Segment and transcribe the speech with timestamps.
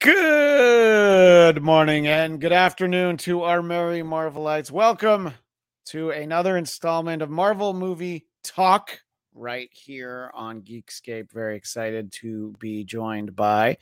[0.00, 4.70] Good morning and good afternoon to our merry Marvelites.
[4.70, 5.34] Welcome
[5.88, 8.98] to another installment of Marvel Movie Talk
[9.34, 11.30] right here on Geekscape.
[11.30, 13.76] Very excited to be joined by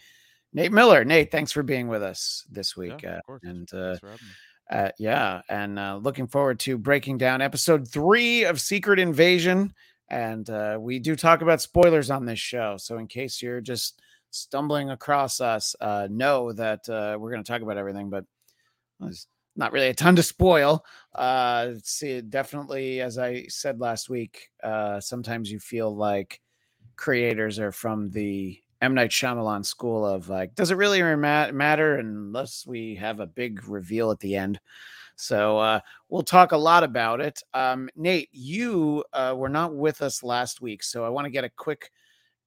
[0.52, 1.04] Nate Miller.
[1.04, 3.02] Nate, thanks for being with us this week.
[3.02, 3.42] Yeah, uh, of course.
[3.44, 4.30] and uh, Thanks for me.
[4.72, 9.72] uh, yeah, and uh, looking forward to breaking down episode three of Secret Invasion.
[10.08, 12.76] And uh, we do talk about spoilers on this show.
[12.76, 14.00] So, in case you're just
[14.30, 18.24] stumbling across us, uh, know that uh, we're going to talk about everything, but
[19.00, 20.84] there's not really a ton to spoil.
[21.14, 26.40] Uh, see, definitely, as I said last week, uh, sometimes you feel like
[26.96, 32.66] creators are from the M Night Shyamalan school of like, does it really matter unless
[32.66, 34.60] we have a big reveal at the end?
[35.16, 37.42] So uh, we'll talk a lot about it.
[37.52, 41.42] Um, Nate, you uh, were not with us last week, so I want to get
[41.42, 41.90] a quick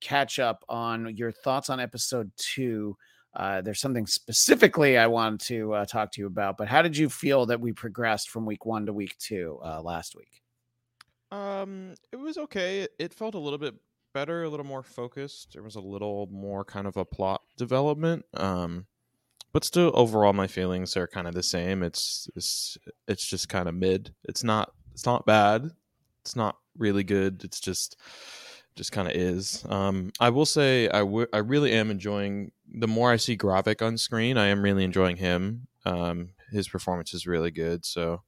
[0.02, 2.98] catch up on your thoughts on episode two.
[3.34, 6.98] Uh, there's something specifically I wanted to uh, talk to you about, but how did
[6.98, 10.42] you feel that we progressed from week one to week two uh, last week?
[11.32, 12.88] Um, it was okay.
[13.00, 13.76] It- felt a little bit
[14.14, 15.54] better, a little more focused.
[15.54, 18.26] There was a little more kind of a plot development.
[18.34, 18.86] Um,
[19.54, 21.84] but still, overall, my feelings are kind of the same.
[21.84, 24.14] It's it's it's just kind of mid.
[24.26, 25.70] It's not it's not bad.
[26.22, 27.44] It's not really good.
[27.44, 27.98] It's just
[28.76, 29.66] just kind of is.
[29.70, 32.52] Um, I will say I w- I really am enjoying.
[32.74, 35.68] The more I see Gravik on screen, I am really enjoying him.
[35.86, 37.86] Um, his performance is really good.
[37.86, 38.22] So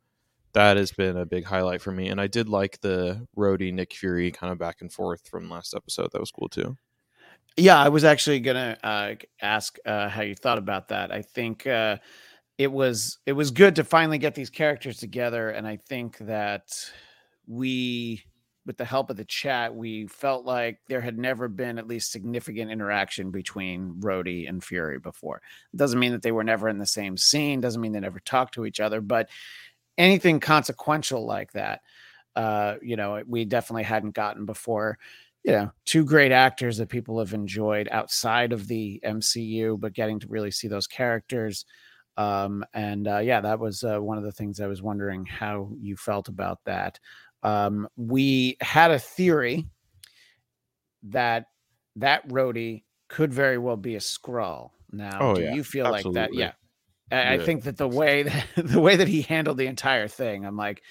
[0.53, 2.09] that has been a big highlight for me.
[2.09, 5.73] And I did like the Rhodey Nick Fury kind of back and forth from last
[5.75, 6.09] episode.
[6.11, 6.77] That was cool too.
[7.55, 11.11] Yeah, I was actually gonna uh, ask uh, how you thought about that.
[11.11, 11.97] I think uh,
[12.57, 16.73] it was it was good to finally get these characters together, and I think that
[17.47, 18.23] we,
[18.65, 22.11] with the help of the chat, we felt like there had never been at least
[22.11, 25.41] significant interaction between Rhodey and Fury before.
[25.73, 27.61] It doesn't mean that they were never in the same scene.
[27.61, 29.29] Doesn't mean they never talked to each other, but
[29.97, 31.81] anything consequential like that,
[32.35, 34.97] uh, you know, we definitely hadn't gotten before
[35.43, 40.19] you know, two great actors that people have enjoyed outside of the MCU, but getting
[40.19, 41.65] to really see those characters.
[42.15, 45.71] Um, and uh, yeah, that was uh, one of the things I was wondering how
[45.79, 46.99] you felt about that.
[47.43, 49.67] Um, we had a theory
[51.03, 51.47] that
[51.97, 54.71] that Rhodey could very well be a Skrull.
[54.91, 56.29] Now, Oh, do yeah, you feel like that?
[56.29, 56.39] absolutely.
[56.39, 56.53] Yeah.
[57.11, 60.45] I, I think that the way that the way that he handled the entire thing,
[60.45, 60.81] I'm like,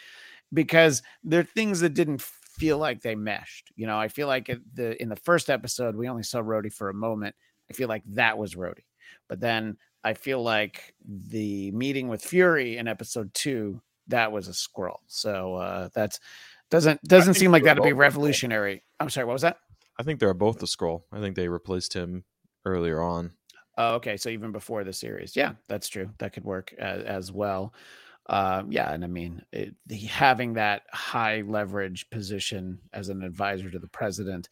[0.53, 3.73] because there are things that didn't feel like they meshed.
[3.77, 6.91] You know, I feel like the in the first episode we only saw Rhodey for
[6.91, 7.35] a moment.
[7.71, 8.85] I feel like that was Rhodey,
[9.29, 14.53] but then I feel like the meeting with Fury in episode two that was a
[14.53, 14.99] Skrull.
[15.07, 16.21] So uh, that's
[16.71, 17.99] doesn't doesn't seem like that'd be both a Skrull.
[17.99, 18.83] revolutionary.
[19.01, 19.59] I'm sorry, what was that?
[19.99, 21.03] I think they're both the Skrull.
[21.13, 22.25] I think they replaced him
[22.65, 23.33] earlier on.
[23.79, 24.17] Oh, okay.
[24.17, 26.11] So even before the series, yeah, that's true.
[26.19, 27.75] That could work as, as well.
[28.27, 33.71] Um, yeah, and I mean, it, the, having that high leverage position as an advisor
[33.71, 34.49] to the president,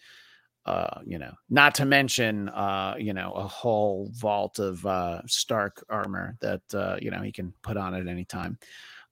[0.66, 5.84] uh, you know, not to mention, uh, you know, a whole vault of uh, Stark
[5.88, 8.58] armor that uh, you know he can put on at any time.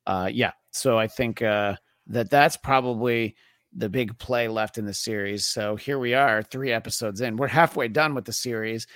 [0.09, 1.77] Uh, yeah, so I think uh,
[2.07, 3.37] that that's probably
[3.77, 5.45] the big play left in the series.
[5.45, 7.37] So here we are, three episodes in.
[7.37, 8.87] We're halfway done with the series.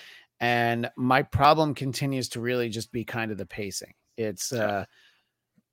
[0.40, 3.92] And my problem continues to really just be kind of the pacing.
[4.16, 4.86] It's uh,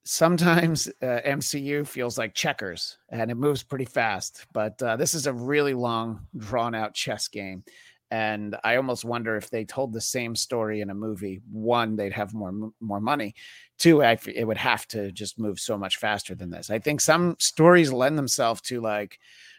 [0.04, 5.26] sometimes uh, MCU feels like checkers and it moves pretty fast, but uh, this is
[5.26, 7.64] a really long, drawn out chess game.
[8.12, 12.12] And I almost wonder if they told the same story in a movie, one, they'd
[12.12, 13.34] have more more money.
[13.80, 16.70] Two, I it would have to just move so much faster than this.
[16.70, 19.18] I think some stories lend themselves to like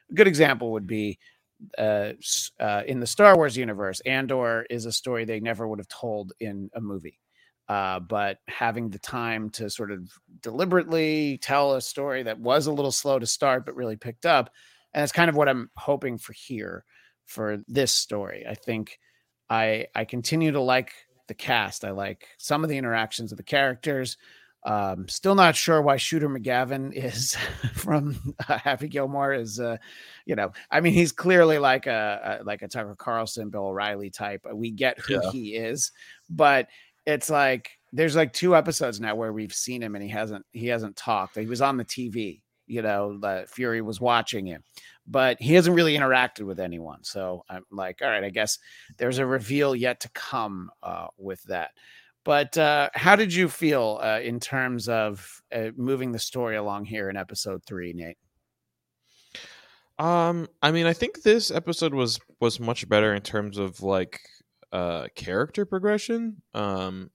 [0.09, 1.19] a good example would be
[1.77, 2.13] uh,
[2.59, 6.33] uh, in the Star Wars universe, Andor is a story they never would have told
[6.39, 7.19] in a movie.
[7.67, 10.11] Uh, but having the time to sort of
[10.41, 14.49] deliberately tell a story that was a little slow to start, but really picked up.
[14.93, 16.83] And that's kind of what I'm hoping for here
[17.25, 18.45] for this story.
[18.49, 18.99] I think
[19.49, 20.91] I I continue to like
[21.31, 21.85] the cast.
[21.85, 24.17] I like some of the interactions of the characters.
[24.63, 27.35] Um, still not sure why Shooter McGavin is
[27.73, 29.77] from uh, Happy Gilmore is, uh,
[30.25, 34.09] you know, I mean, he's clearly like a, a like a Tucker Carlson, Bill O'Reilly
[34.09, 34.45] type.
[34.53, 35.31] We get who Yeah.
[35.31, 35.91] he is,
[36.29, 36.67] but
[37.07, 40.67] it's like there's like two episodes now where we've seen him and he hasn't he
[40.67, 41.37] hasn't talked.
[41.37, 44.63] He was on the TV, you know, the Fury was watching him,
[45.05, 47.03] but he hasn't really interacted with anyone.
[47.03, 48.57] So I'm like, all right, I guess
[48.97, 51.71] there's a reveal yet to come uh, with that.
[52.23, 56.85] But uh, how did you feel uh, in terms of uh, moving the story along
[56.85, 58.17] here in episode three, Nate?
[59.99, 64.19] Um, I mean, I think this episode was was much better in terms of like
[64.71, 66.41] uh character progression.
[66.53, 67.11] Um,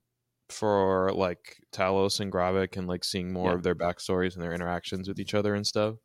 [0.48, 3.54] for like Talos and Gravik and like seeing more yeah.
[3.56, 5.96] of their backstories and their interactions with each other and stuff.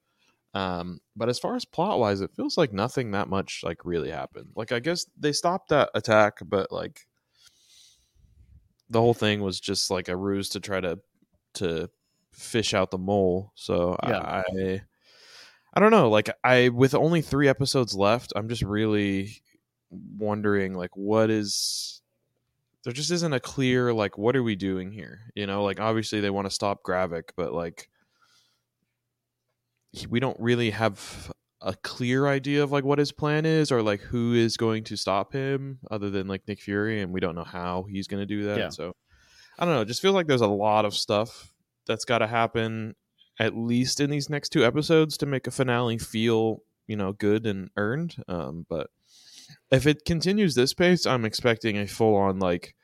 [0.54, 4.12] Um, but as far as plot wise, it feels like nothing that much like really
[4.12, 4.50] happened.
[4.56, 7.08] Like I guess they stopped that attack, but like
[8.90, 11.00] the whole thing was just like a ruse to try to
[11.56, 11.90] to
[12.34, 13.52] fish out the mole.
[13.56, 14.20] So yeah.
[14.20, 14.82] I
[15.74, 16.10] I don't know.
[16.10, 19.42] Like I with only three episodes left, I'm just really
[19.90, 22.01] wondering like what is
[22.84, 26.20] there just isn't a clear like what are we doing here you know like obviously
[26.20, 27.90] they want to stop gravik but like
[30.10, 31.32] we don't really have
[31.62, 34.96] a clear idea of like what his plan is or like who is going to
[34.96, 38.26] stop him other than like nick fury and we don't know how he's going to
[38.26, 38.70] do that yeah.
[38.70, 38.96] so
[39.60, 41.54] i don't know it just feels like there's a lot of stuff
[41.86, 42.96] that's got to happen
[43.40, 47.46] at least in these next two episodes to make a finale feel you know good
[47.46, 48.90] and earned um but
[49.72, 52.76] if it continues this pace, I'm expecting a full on like,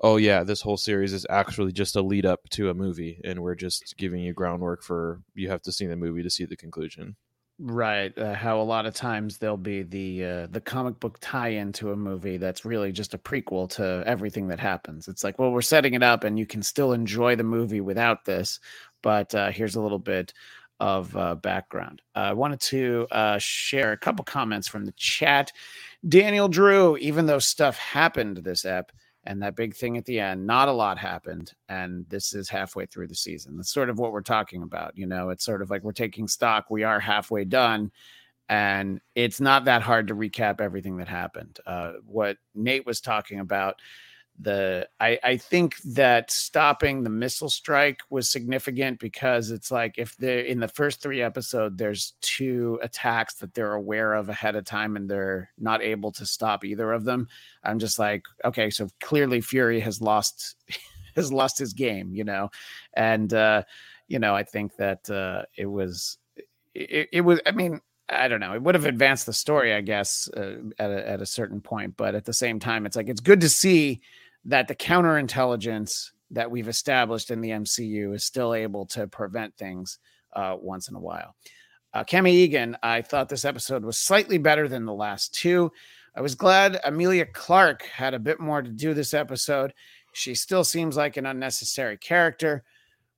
[0.00, 3.40] oh yeah, this whole series is actually just a lead up to a movie, and
[3.40, 6.56] we're just giving you groundwork for you have to see the movie to see the
[6.56, 7.16] conclusion.
[7.58, 8.16] Right.
[8.18, 11.92] Uh, how a lot of times there'll be the uh, the comic book tie-in to
[11.92, 15.06] a movie that's really just a prequel to everything that happens.
[15.06, 18.24] It's like, well, we're setting it up, and you can still enjoy the movie without
[18.24, 18.58] this,
[19.02, 20.32] but uh, here's a little bit
[20.82, 22.02] of uh, background.
[22.16, 25.52] I wanted to uh, share a couple comments from the chat.
[26.08, 28.90] Daniel Drew, even though stuff happened this ep
[29.22, 31.52] and that big thing at the end, not a lot happened.
[31.68, 33.56] And this is halfway through the season.
[33.56, 34.98] That's sort of what we're talking about.
[34.98, 36.68] You know, it's sort of like we're taking stock.
[36.68, 37.92] We are halfway done.
[38.48, 41.60] And it's not that hard to recap everything that happened.
[41.64, 43.76] Uh, what Nate was talking about
[44.40, 50.16] the I, I think that stopping the missile strike was significant because it's like if
[50.16, 54.64] they're in the first three episodes there's two attacks that they're aware of ahead of
[54.64, 57.28] time and they're not able to stop either of them
[57.62, 60.56] i'm just like okay so clearly fury has lost
[61.14, 62.50] has lost his game you know
[62.94, 63.62] and uh
[64.08, 66.16] you know i think that uh it was
[66.74, 68.52] it, it was i mean I don't know.
[68.52, 71.96] It would have advanced the story, I guess, uh, at a, at a certain point.
[71.96, 74.02] But at the same time, it's like it's good to see
[74.44, 79.98] that the counterintelligence that we've established in the MCU is still able to prevent things
[80.34, 81.34] uh, once in a while.
[81.94, 85.70] Uh, Cami Egan, I thought this episode was slightly better than the last two.
[86.16, 89.74] I was glad Emilia Clarke had a bit more to do this episode.
[90.14, 92.64] She still seems like an unnecessary character.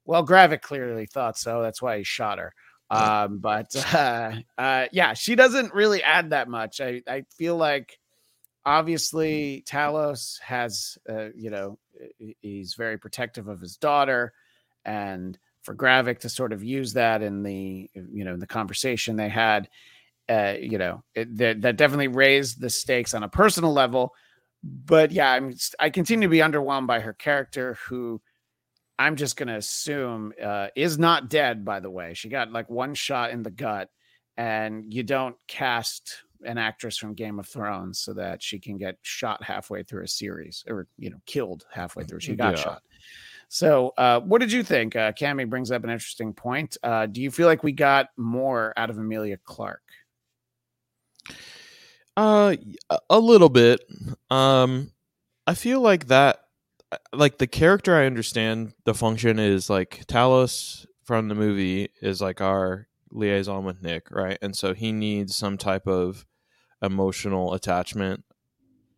[0.05, 1.63] Well, Gravik clearly thought so.
[1.63, 2.53] That's why he shot her.
[2.91, 6.81] Um, but uh, uh, yeah, she doesn't really add that much.
[6.81, 7.99] I, I feel like
[8.67, 11.79] obviously Talos has, uh, you know,
[12.41, 14.33] he's very protective of his daughter,
[14.85, 19.17] and for Gravik to sort of use that in the, you know, in the conversation
[19.17, 19.69] they had,
[20.29, 24.13] uh, you know, it, that, that definitely raised the stakes on a personal level.
[24.63, 28.21] But yeah, I'm I continue to be underwhelmed by her character, who
[28.99, 31.65] I'm just going to assume uh, is not dead.
[31.65, 33.91] By the way, she got like one shot in the gut,
[34.37, 38.97] and you don't cast an actress from Game of Thrones so that she can get
[39.03, 42.21] shot halfway through a series or you know killed halfway through.
[42.21, 42.63] She got yeah.
[42.63, 42.83] shot.
[43.49, 44.97] So, uh, what did you think?
[44.97, 46.77] Uh, Cami brings up an interesting point.
[46.83, 49.81] Uh, do you feel like we got more out of Emilia Clarke?
[52.17, 52.57] Uh,
[53.11, 53.81] a little bit.
[54.31, 54.91] Um,
[55.47, 56.41] I feel like that,
[56.91, 57.97] uh, like the character.
[57.97, 63.83] I understand the function is like Talos from the movie is like our liaison with
[63.83, 64.39] Nick, right?
[64.43, 66.27] And so he needs some type of
[66.85, 68.25] emotional attachment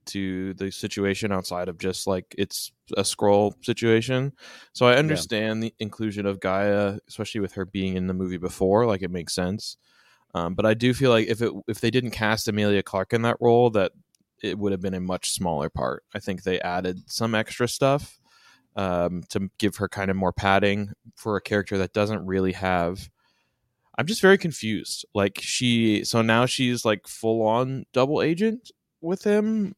[0.06, 4.32] to the situation outside of just like it's a Skrull situation.
[4.72, 5.70] So I understand yeah.
[5.70, 8.86] the inclusion of Gaia, especially with her being in the movie before.
[8.86, 9.76] Like it makes sense.
[10.34, 13.22] Um, but I do feel like if it if they didn't cast Emilia Clarke in
[13.22, 13.92] that role, that
[14.42, 16.04] it would have been a much smaller part.
[16.14, 18.18] I think they added some extra stuff
[18.76, 23.08] um, to give her kind of more padding for a character that doesn't really have
[23.98, 25.06] I'm just very confused.
[25.14, 29.74] Like she, so now she's like full on double agent with him.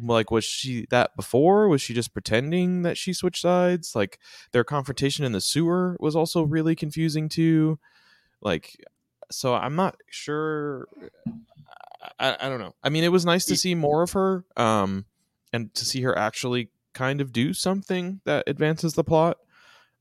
[0.00, 1.68] Like, was she that before?
[1.68, 3.96] Was she just pretending that she switched sides?
[3.96, 4.20] Like,
[4.52, 7.78] their confrontation in the sewer was also really confusing too.
[8.40, 8.76] Like,
[9.32, 10.86] so I'm not sure.
[12.20, 12.74] I, I don't know.
[12.84, 15.06] I mean, it was nice to see more of her, um,
[15.52, 19.38] and to see her actually kind of do something that advances the plot.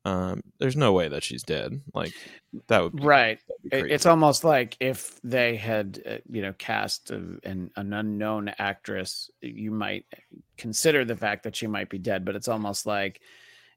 [0.06, 1.82] Um, there's no way that she's dead.
[1.94, 2.13] Like
[2.68, 3.39] that would be, right.
[3.72, 9.29] It's almost like if they had, uh, you know, cast a, an an unknown actress,
[9.41, 10.06] you might
[10.58, 12.24] consider the fact that she might be dead.
[12.24, 13.22] But it's almost like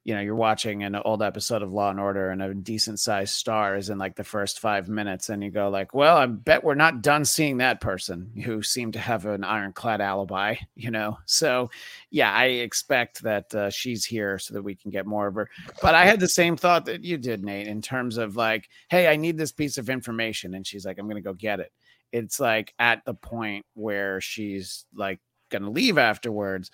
[0.04, 3.34] you know you're watching an old episode of law and order and a decent sized
[3.34, 6.64] star is in like the first five minutes and you go like well i bet
[6.64, 11.18] we're not done seeing that person who seemed to have an ironclad alibi you know?
[11.26, 11.70] So
[12.10, 15.48] yeah i expect that uh, she's here so that we can get more of her.
[15.80, 19.06] But i had the same thought that you did nate in terms of like hey
[19.06, 20.54] i need this piece of information.
[20.54, 21.72] And she's like i'm gonna go get it.
[22.10, 26.70] It's like at the point where she's like gonna leave afterwards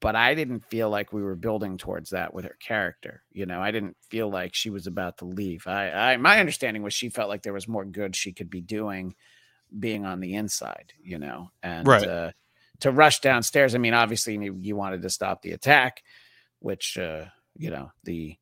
[0.00, 3.22] but I didn't feel like we were building towards that with her character.
[3.32, 5.66] You know, I didn't feel like she was about to leave.
[5.66, 8.60] I, I my understanding was she felt like there was more good she could be
[8.60, 9.14] doing
[9.78, 12.08] being on the inside, you know, and Right.
[12.08, 12.30] uh,
[12.80, 13.74] to rush downstairs.
[13.74, 16.02] I mean, obviously you, you wanted to stop the attack,
[16.60, 18.36] which, uh, you know, the,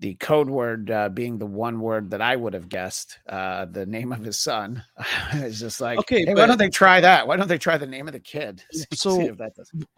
[0.00, 3.86] the code word uh, being the one word that I would have guessed, uh, the
[3.86, 4.82] name of his son.
[5.34, 7.28] is just like, Okay, hey, why don't they try that?
[7.28, 8.62] Why don't they try the name of the kid?
[8.94, 9.36] So-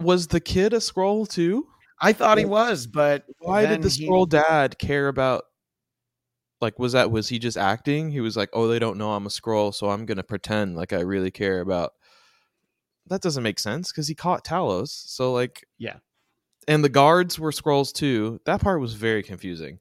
[0.01, 1.67] was the kid a Skrull too?
[2.01, 5.45] I thought he was, but Why did the he- Skrull dad care about?
[6.61, 8.11] Like, was that was he just acting?
[8.11, 10.93] He was like, "Oh, they don't know I'm a Skrull, so I'm gonna pretend like
[10.93, 11.93] I really care about."
[13.07, 14.91] That doesn't make sense because he caught Talos.
[14.91, 15.97] So like, Yeah.
[16.69, 18.41] and the guards were Skrulls too.
[18.47, 19.81] That part was very confusing.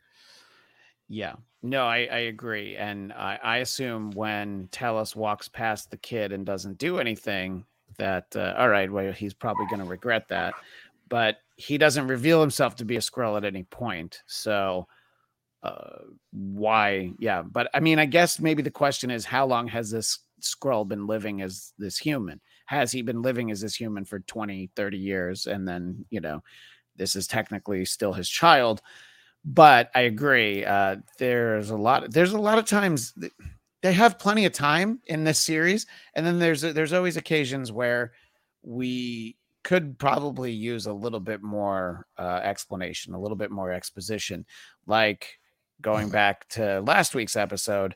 [1.11, 6.31] Yeah, no, I, I agree, and I, I assume when Talos walks past the kid
[6.31, 7.65] and doesn't do anything,
[7.97, 10.53] that uh, all right, well, he's probably going to regret that,
[11.09, 14.87] but he doesn't reveal himself to be a Skrull at any point, so
[15.63, 15.97] uh,
[16.31, 17.11] why?
[17.19, 20.87] Yeah, but I mean, I guess maybe the question is, how long has this Skrull
[20.87, 22.39] been living as this human?
[22.67, 26.41] Has he been living as this human for 20, 30 years, and then you know,
[26.95, 28.81] this is technically still his child?
[29.43, 30.63] But I agree.
[30.65, 32.11] Uh, there's a lot.
[32.11, 33.13] There's a lot of times
[33.81, 38.11] they have plenty of time in this series, and then there's there's always occasions where
[38.61, 44.45] we could probably use a little bit more uh, explanation, a little bit more exposition,
[44.85, 45.39] like
[45.81, 47.95] going back to last week's episode.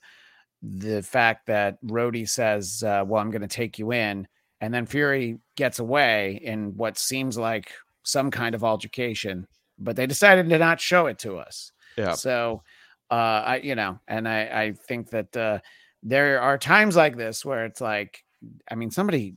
[0.62, 4.28] The fact that Rhodey says, uh, "Well, I'm going to take you in,"
[4.62, 7.72] and then Fury gets away in what seems like
[8.02, 9.48] some kind of altercation
[9.78, 11.72] but they decided to not show it to us.
[11.98, 12.14] Yeah.
[12.14, 12.64] So,
[13.12, 13.14] uh,
[13.46, 15.60] I, you know, and I, I think that, uh,
[16.04, 18.24] there are times like this where it's like,
[18.70, 19.36] I mean, somebody,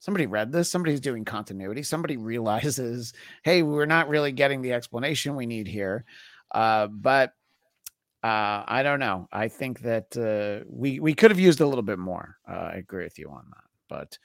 [0.00, 5.36] somebody read this, somebody's doing continuity, somebody realizes, hey, we're not really getting the explanation
[5.36, 6.04] we need here.
[6.50, 7.32] Uh, but,
[8.22, 9.28] uh, I don't know.
[9.32, 12.36] I think that, uh, we, we could have used a little bit more.
[12.48, 14.18] Uh, I agree with you on that, but,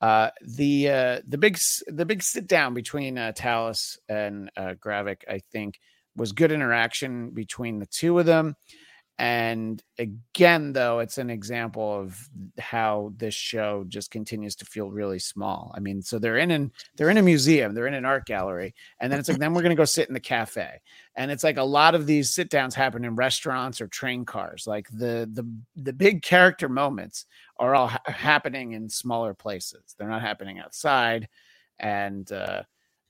[0.00, 5.22] uh, the uh, the big the big sit down between uh, Talos and uh, Gravik,
[5.28, 5.78] I think,
[6.14, 8.56] was good interaction between the two of them.
[9.18, 15.18] And again, though, it's an example of how this show just continues to feel really
[15.18, 15.72] small.
[15.74, 18.74] I mean, so they're in an they're in a museum, they're in an art gallery,
[19.00, 20.82] and then it's like then we're gonna go sit in the cafe,
[21.14, 24.66] and it's like a lot of these sit downs happen in restaurants or train cars.
[24.66, 27.24] Like the the the big character moments
[27.58, 29.94] are all ha- happening in smaller places.
[29.96, 31.26] They're not happening outside,
[31.78, 32.64] and uh,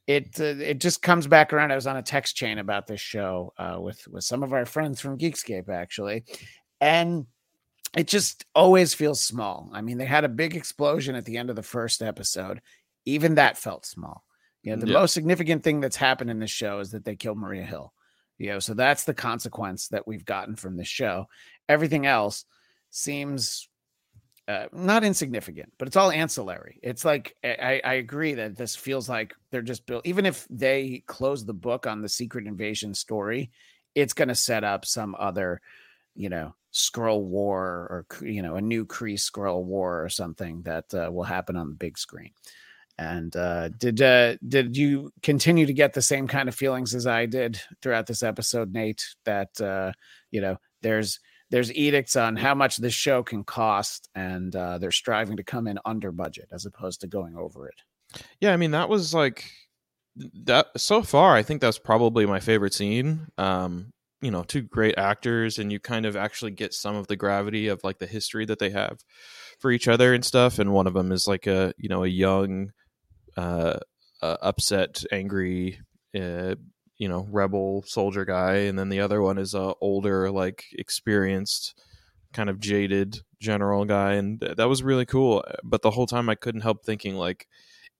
[0.06, 1.72] it uh, it just comes back around.
[1.72, 4.64] I was on a text chain about this show uh, with with some of our
[4.66, 6.24] friends from Geekscape actually,
[6.80, 7.26] and
[7.96, 9.70] it just always feels small.
[9.72, 12.60] I mean, they had a big explosion at the end of the first episode.
[13.04, 14.24] Even that felt small.
[14.62, 14.98] You know, the Yeah.
[14.98, 17.92] most significant thing that's happened in this show is that they killed Maria Hill.
[18.38, 21.26] You know, so that's the consequence that we've gotten from this show.
[21.68, 22.44] Everything else
[22.90, 23.68] seems
[24.48, 26.78] uh, not insignificant, but it's all ancillary.
[26.82, 30.06] It's like I, I agree that this feels like they're just built.
[30.06, 33.50] Even if they close the book on the secret invasion story,
[33.94, 35.60] it's going to set up some other,
[36.14, 40.92] you know, Skrull war or you know a new Kree Skrull war or something that
[40.94, 42.30] uh, will happen on the big screen.
[42.98, 47.06] And uh, did uh, did you continue to get the same kind of feelings as
[47.06, 49.06] I did throughout this episode, Nate?
[49.24, 49.92] That uh,
[50.30, 51.18] you know, there's
[51.50, 55.66] there's edicts on how much this show can cost, and uh, they're striving to come
[55.66, 57.82] in under budget as opposed to going over it.
[58.40, 59.44] Yeah, I mean that was like
[60.44, 61.34] that so far.
[61.36, 63.28] I think that's probably my favorite scene.
[63.38, 67.16] Um, you know, two great actors, and you kind of actually get some of the
[67.16, 68.98] gravity of like the history that they have
[69.60, 70.58] for each other and stuff.
[70.58, 72.72] And one of them is like a you know a young,
[73.36, 73.78] uh,
[74.22, 75.78] uh upset, angry,
[76.18, 76.54] uh,
[76.98, 81.80] you know, rebel soldier guy, and then the other one is a older, like experienced,
[82.32, 85.44] kind of jaded general guy, and th- that was really cool.
[85.46, 87.46] Uh, but the whole time, I couldn't help thinking like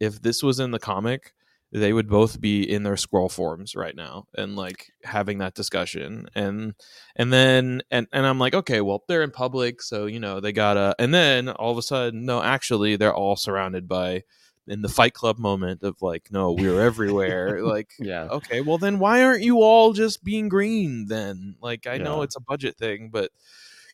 [0.00, 1.32] if this was in the comic,
[1.72, 6.26] they would both be in their Skrull forms right now and like having that discussion
[6.34, 6.74] and
[7.16, 10.52] and then and and I'm like okay well they're in public so you know they
[10.52, 14.22] gotta and then all of a sudden no actually they're all surrounded by
[14.68, 18.24] in the fight club moment of like no we're everywhere like yeah.
[18.24, 21.56] Okay well then why aren't you all just being green then?
[21.60, 23.30] Like i know it's a budget thing but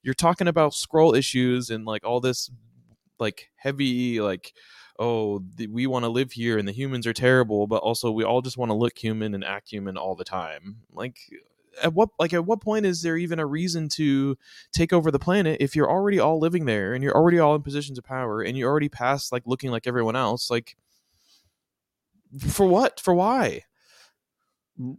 [0.03, 2.51] you're talking about Skrull issues and like all this
[3.19, 4.53] like heavy like
[4.99, 8.25] oh th- we want to live here and the humans are terrible but also we
[8.25, 10.79] all just want to look human and act human all the time.
[10.93, 11.19] Like
[11.83, 14.37] at what like at what point is there even a reason to
[14.73, 17.63] take over the planet if you're already all living there and you're already all in
[17.63, 20.77] positions of power and you're already past like looking like everyone else like
[22.49, 23.63] for what for why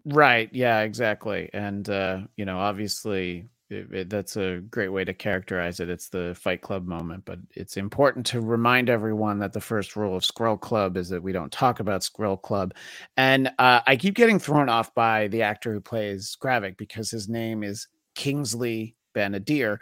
[0.05, 0.49] Right.
[0.53, 1.49] Yeah, exactly.
[1.53, 5.89] And, uh, you know, obviously it, it- that's a great way to characterize it.
[5.89, 10.15] It's the Fight Club moment, but it's important to remind everyone that the first rule
[10.15, 12.73] of Skrull Club is that we don't talk about Skrull Club.
[13.17, 17.27] And uh, I keep getting thrown off by the actor who plays Gravik because his
[17.27, 19.79] name is Kingsley Ben-Adir.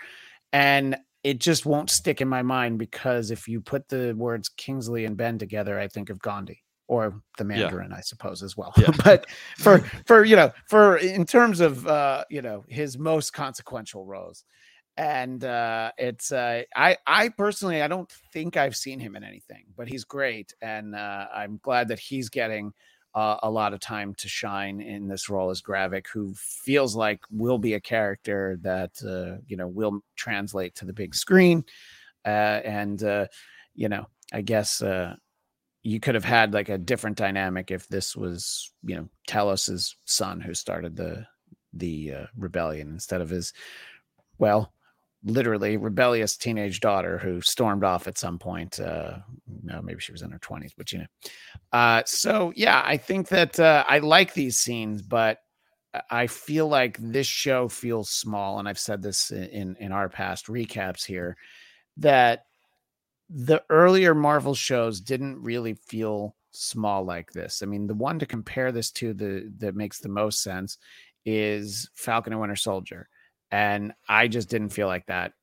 [0.53, 5.05] And it just won't stick in my mind because if you put the words Kingsley
[5.05, 8.73] and Ben together, I think of Gandhi or the Mandarin, I suppose, as well.
[8.75, 8.91] Yeah.
[9.05, 9.25] but
[9.57, 14.43] for for you know for in terms of uh you know his most consequential roles
[14.97, 19.63] and uh it's uh i i personally i don't think i've seen him in anything
[19.77, 22.73] but he's great and uh i'm glad that he's getting
[23.13, 27.19] uh, a lot of time to shine in this role as Gravik, who feels like
[27.29, 31.65] will be a character that uh, you know will translate to the big screen,
[32.25, 33.25] uh, and uh,
[33.75, 35.15] you know, I guess uh,
[35.83, 40.39] you could have had like a different dynamic if this was you know Talos's son
[40.39, 41.25] who started the
[41.73, 43.53] the uh, rebellion instead of his
[44.37, 44.73] well
[45.23, 49.17] literally rebellious teenage daughter who stormed off at some point uh
[49.63, 51.05] no maybe she was in her 20s but you know.
[51.71, 55.37] Uh so yeah i think that uh i like these scenes but
[56.09, 60.47] I- feel like this show feels small and i've said this in, in our past
[60.47, 61.37] recaps here
[61.97, 62.45] that
[63.33, 67.61] the earlier Marvel shows didn't really feel small like this.
[67.63, 70.77] I mean, the one to compare this to the that makes the most sense
[71.25, 73.07] is Falcon and Winter Soldier,
[73.49, 75.33] and I just didn't feel like that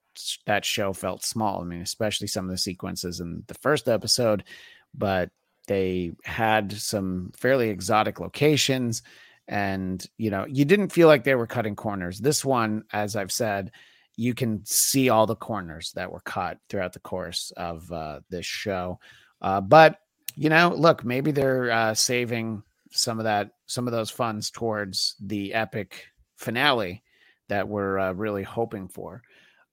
[0.46, 1.62] that show felt small.
[1.62, 4.44] I mean, especially some of the sequences in the first episode,
[4.92, 5.30] but
[5.66, 9.02] they had some fairly exotic locations
[9.46, 13.32] and you know you didn't feel like they were cutting corners this one as i've
[13.32, 13.70] said
[14.18, 18.44] you can see all the corners that were cut throughout the course of uh, this
[18.44, 18.98] show.
[19.40, 20.00] Uh, but
[20.34, 25.14] you know, look, maybe they're uh, saving some of that, some of those funds towards
[25.20, 27.04] the epic finale
[27.48, 29.22] that we're uh, really hoping for.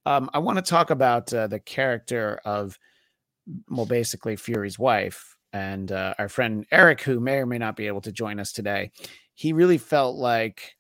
[0.05, 2.77] Um, I want to talk about uh, the character of,
[3.67, 7.87] well, basically Fury's wife and uh, our friend Eric, who may or may not be
[7.87, 8.91] able to join us today.
[9.33, 10.74] He really felt like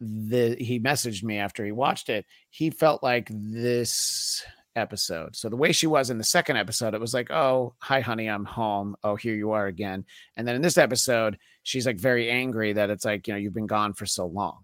[0.00, 4.42] the he messaged me after he watched it he felt like this
[4.76, 5.34] episode.
[5.34, 8.28] So the way she was in the second episode it was like oh hi honey
[8.28, 8.96] i'm home.
[9.04, 10.04] Oh here you are again.
[10.36, 13.54] And then in this episode she's like very angry that it's like you know you've
[13.54, 14.60] been gone for so long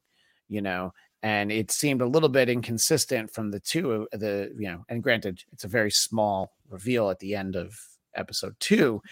[0.49, 0.93] you know?
[1.23, 5.03] And it seemed a little bit inconsistent from the two of the you know and
[5.03, 7.79] granted it's a very small reveal at the end of
[8.15, 9.03] episode two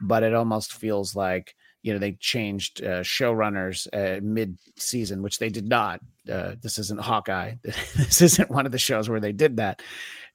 [0.00, 5.48] but it almost feels like you know they changed uh, showrunners uh, mid-season which they
[5.48, 7.54] did not uh, this isn't hawkeye.
[7.96, 9.82] This isn't one of the shows where they did that.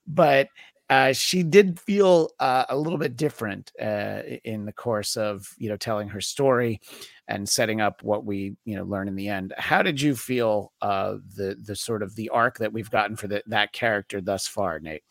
[0.08, 0.50] But
[0.90, 5.68] uh, she did feel uh, a little bit different uh, in the course of you
[5.70, 6.80] know telling her story
[7.28, 9.54] and setting up what we you know learn in the end.
[9.58, 13.28] How did you feel uh, the the sort of the arc that we've gotten for
[13.28, 15.04] the, that character thus far nate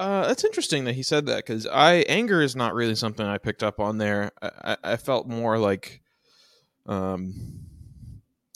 [0.00, 3.38] Uh, that's interesting that he said that because I anger is not really something I
[3.38, 4.30] picked up on there.
[4.40, 6.02] I, I, felt more like,
[6.86, 7.66] um,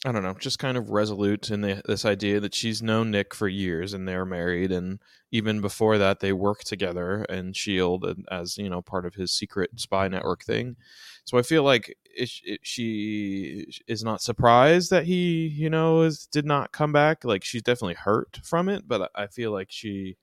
[0.06, 3.34] I don't know, just kind of resolute in the, this idea that she's known Nick
[3.34, 5.00] for years and they're married, and
[5.32, 9.80] even before that they worked together and Shield as you know part of his secret
[9.80, 10.76] spy network thing.
[11.24, 16.26] So I feel like it, it, she is not surprised that he you know is
[16.26, 17.24] did not come back.
[17.24, 20.16] Like she's definitely hurt from it, but I feel like she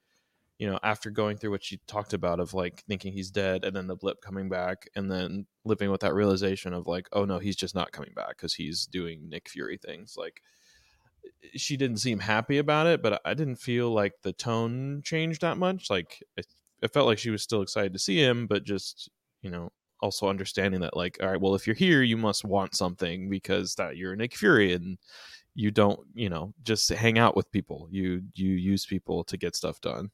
[0.60, 3.74] you know, after going through what she talked about of like thinking he's dead and
[3.74, 7.40] then the blip coming back and then living with that realization of like, oh no,
[7.40, 10.16] he's just not coming back because he's doing Nick Fury things.
[10.18, 10.42] Like,
[11.44, 15.42] eh, she didn't seem happy about it, but I didn't feel like the tone changed
[15.42, 15.90] that much.
[15.90, 16.46] Like, it,
[16.82, 19.10] it felt like she was still excited to see him, but just,
[19.42, 22.76] you know, also understanding that, like, all right, well, if you're here, you must want
[22.76, 24.98] something because that you're Nick Fury and
[25.56, 27.88] you don't, you know, just hang out with people.
[27.92, 30.12] You you use people to get stuff done.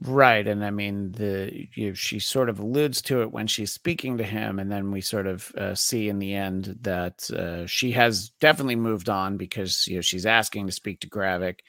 [0.00, 4.18] Right, and I mean the you, she sort of alludes to it when she's speaking
[4.18, 7.92] to him, and then we sort of uh, see in the end that uh, she
[7.92, 11.60] has definitely moved on because you know she's asking to speak to Gravik,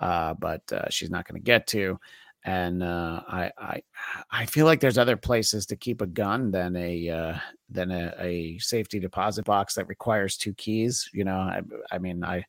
[0.00, 1.98] uh, but uh, she's not going to get to.
[2.44, 3.82] And uh, I, I,
[4.30, 7.38] I feel like there's other places to keep a gun than a uh,
[7.70, 11.10] than a, a safety deposit box that requires two keys.
[11.12, 12.44] You know, I, I mean, I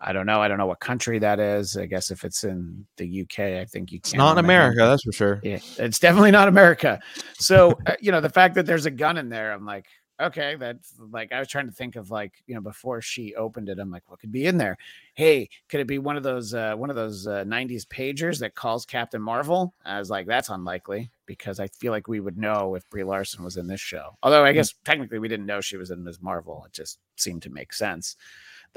[0.00, 0.40] I don't know.
[0.40, 1.76] I don't know what country that is.
[1.76, 4.14] I guess if it's in the UK, I think you can't.
[4.14, 5.40] It's not in America, that's for sure.
[5.42, 7.00] Yeah, it's definitely not America.
[7.34, 9.86] So, uh, you know, the fact that there's a gun in there, I'm like,
[10.20, 13.68] okay, that's like I was trying to think of like, you know, before she opened
[13.68, 14.76] it, I'm like, what could be in there?
[15.14, 18.54] Hey, could it be one of those uh one of those uh, 90s pagers that
[18.54, 19.74] calls Captain Marvel?
[19.84, 23.44] I was like, that's unlikely because I feel like we would know if Brie Larson
[23.44, 24.16] was in this show.
[24.22, 26.22] Although I guess technically we didn't know she was in Ms.
[26.22, 26.64] Marvel.
[26.66, 28.16] It just seemed to make sense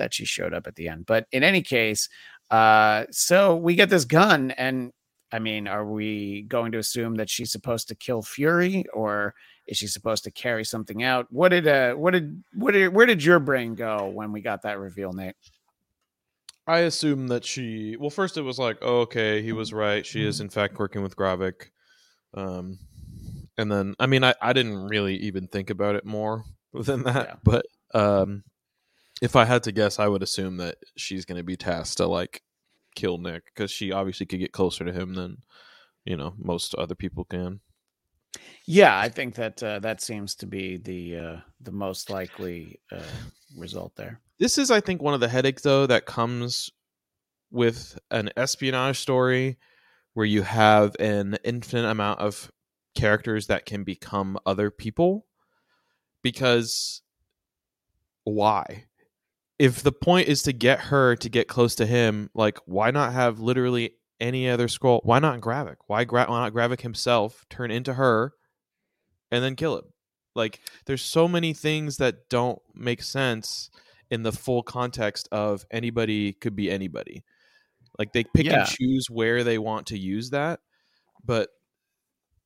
[0.01, 1.05] that she showed up at the end.
[1.05, 2.09] But in any case,
[2.49, 4.91] uh, so we get this gun, and
[5.31, 9.33] I mean, are we going to assume that she's supposed to kill Fury, or
[9.67, 11.27] is she supposed to carry something out?
[11.29, 14.63] What did uh, what did what did where did your brain go when we got
[14.63, 15.35] that reveal, Nate?
[16.67, 17.95] I assume that she.
[17.97, 20.05] Well, first it was like, oh, okay, he was right.
[20.05, 20.27] She Mm-hmm.
[20.29, 21.69] is in fact working with Gravik.
[22.33, 22.77] Um,
[23.57, 27.27] and then I mean, I, I didn't really even think about it more than that.
[27.27, 27.35] Yeah.
[27.43, 28.43] But um,
[29.21, 32.07] if I had to guess, I would assume that she's going to be tasked to
[32.07, 32.41] like
[32.95, 35.37] kill Nick because she obviously could get closer to him than
[36.05, 37.59] you know most other people can.
[38.65, 43.01] Yeah, I think that uh, that seems to be the uh, the most likely uh,
[43.57, 44.19] result there.
[44.39, 46.69] this is i think one of the headaches though that comes
[47.51, 49.57] with an espionage story
[50.13, 52.51] where you have an infinite amount of
[52.95, 55.25] characters that can become other people
[56.21, 57.01] because
[58.23, 58.85] why
[59.61, 63.13] if the point is to get her to get close to him like why not
[63.13, 67.71] have literally any other Skrull why not gravik why, Gra- why not gravik himself turn
[67.71, 68.33] into her
[69.31, 69.85] and then kill him
[70.35, 73.69] like there's so many things that don't make sense
[74.09, 77.23] in the full context of anybody could be anybody.
[77.97, 78.61] Like they pick Yeah.
[78.61, 80.59] and choose where they want to use that,
[81.23, 81.49] but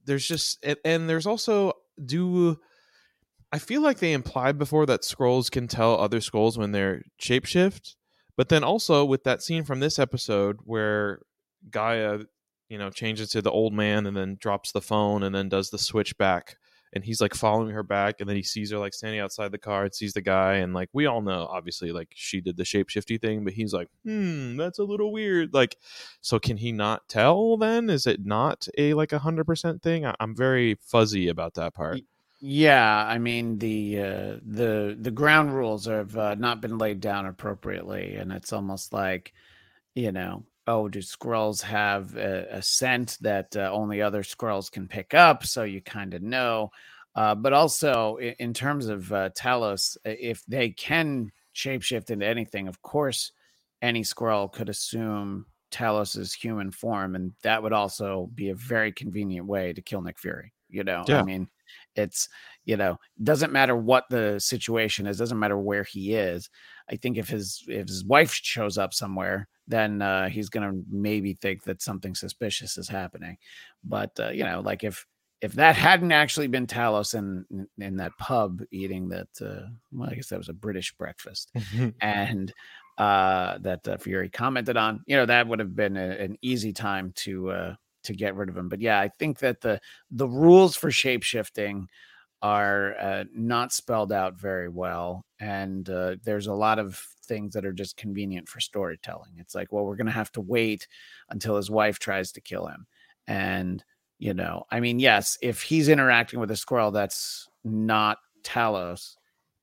[0.06, 1.74] there's just and, and there's also
[2.04, 2.60] do
[3.52, 7.96] I feel like they implied before that Skrulls can tell other Skrulls when they're shapeshift,
[8.36, 11.22] but then also with that scene from this episode where
[11.70, 12.20] Gaia,
[12.70, 15.70] you know, changes to the old man and then drops the phone and then does
[15.70, 16.58] the switch back
[16.94, 19.58] and he's like following her back and then he sees her like standing outside the
[19.58, 22.64] car and sees the guy and like we all know obviously like she did the
[22.64, 25.54] shapeshifty thing but he's like hmm that's a little weird.
[25.54, 25.78] Like
[26.22, 27.90] so can he not tell then?
[27.90, 30.06] Is it not a like a hundred percent thing?
[30.06, 32.00] I- i'm very fuzzy about that part
[32.48, 37.26] Yeah, I mean the uh, the the ground rules have uh, not been laid down
[37.26, 39.34] appropriately, and it's almost like,
[39.96, 44.88] you know, oh, do squirrels have a, a scent that uh, only other squirrels can
[44.88, 45.44] pick up?
[45.44, 46.70] So you kind of know.
[47.16, 52.68] Uh, but also in, in terms of uh, Talos, if they can shapeshift into anything,
[52.68, 53.32] of course,
[53.82, 59.48] any squirrel could assume Talos's human form, and that would also be a very convenient
[59.48, 60.54] way to kill Nick Fury.
[60.70, 61.48] You know, I mean,
[61.96, 62.30] it's
[62.66, 66.50] you know doesn't matter what the situation is doesn't matter where he is
[66.90, 71.34] i think if his if his wife shows up somewhere then uh he's gonna maybe
[71.34, 73.38] think that something suspicious is happening
[73.84, 75.06] but uh, you know like if
[75.42, 80.16] if that hadn't actually been talos in in, that pub eating that uh well i
[80.16, 81.52] guess that was a british breakfast
[82.02, 82.54] and
[82.98, 85.04] uh that uh, Fury commented on.
[85.06, 88.50] You know, that would have been a, an easy time to uh to get rid
[88.50, 88.70] of him.
[88.70, 89.80] But yeah, I think that the
[90.12, 91.86] the rules for shapeshifting
[92.42, 97.66] are uh, not spelled out very well, and uh, there's a lot of things that
[97.66, 99.32] are just convenient for storytelling.
[99.38, 100.88] It's like, well, we're gonna have to wait
[101.30, 102.88] until his wife tries to kill him,
[103.28, 103.84] and
[104.18, 109.16] you know, I mean, yes, if he's interacting with a squirrel that's not Talos,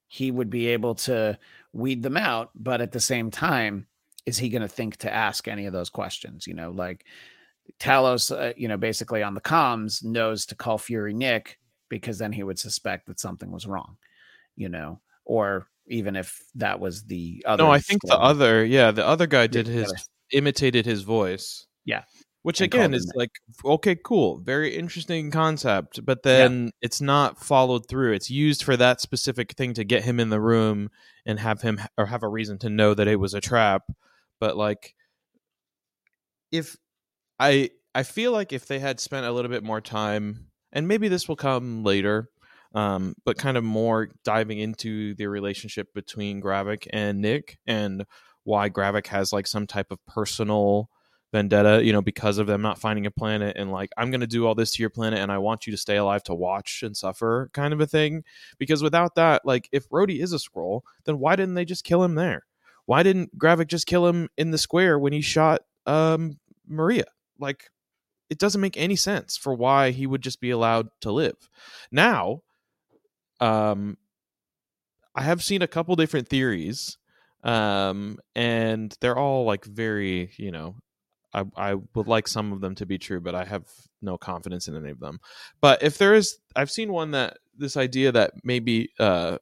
[0.08, 1.38] he would be able to
[1.72, 2.50] weed them out.
[2.54, 3.86] But at the same time,
[4.26, 6.46] is he going to think to ask any of those questions?
[6.46, 7.06] You know, like
[7.78, 12.32] Talos, uh, you know, basically on the comms knows to call Fury Nick because then
[12.32, 13.96] he would suspect that something was wrong,
[14.56, 17.64] you know, or even if that was the other.
[17.64, 21.66] no i think the other yeah the other guy did his gotta- imitated his voice
[21.84, 22.04] Yeah.
[22.42, 23.32] which again is like
[23.64, 29.00] okay cool very interesting concept but then it's not followed through it's used for that
[29.00, 30.88] specific thing to get him in the room
[31.26, 33.82] and have him or have a reason to know that it was a trap
[34.38, 34.94] but like
[36.52, 36.76] if
[37.42, 41.08] i i feel like if they had spent a little bit more time and maybe
[41.08, 42.28] this will come later
[42.74, 48.06] um, but kind of more diving into the relationship between Gravik and Nick and
[48.44, 50.88] why Gravik has like some type of personal
[51.32, 54.26] vendetta, you know, because of them not finding a planet and like I'm going to
[54.26, 56.82] do all this to your planet and I want you to stay alive to watch
[56.82, 58.24] and suffer kind of a thing.
[58.58, 62.02] Because without that, like if Rhodey is a Skrull, then why didn't they just kill
[62.02, 62.44] him there?
[62.86, 67.04] Why didn't Gravik just kill him in the square when he shot um Maria?
[67.38, 67.70] Like
[68.30, 71.36] it doesn't make any sense for why he would just be allowed to live.
[71.90, 72.42] Now,
[73.40, 73.96] um
[75.14, 76.96] I have seen a couple different theories
[77.44, 80.76] um and they're all like very you know
[81.34, 83.64] I, I would like some of them to be true, but I have
[84.02, 85.18] no confidence in any of them.
[85.60, 89.38] But if there is, I've seen one that this idea that maybe uh,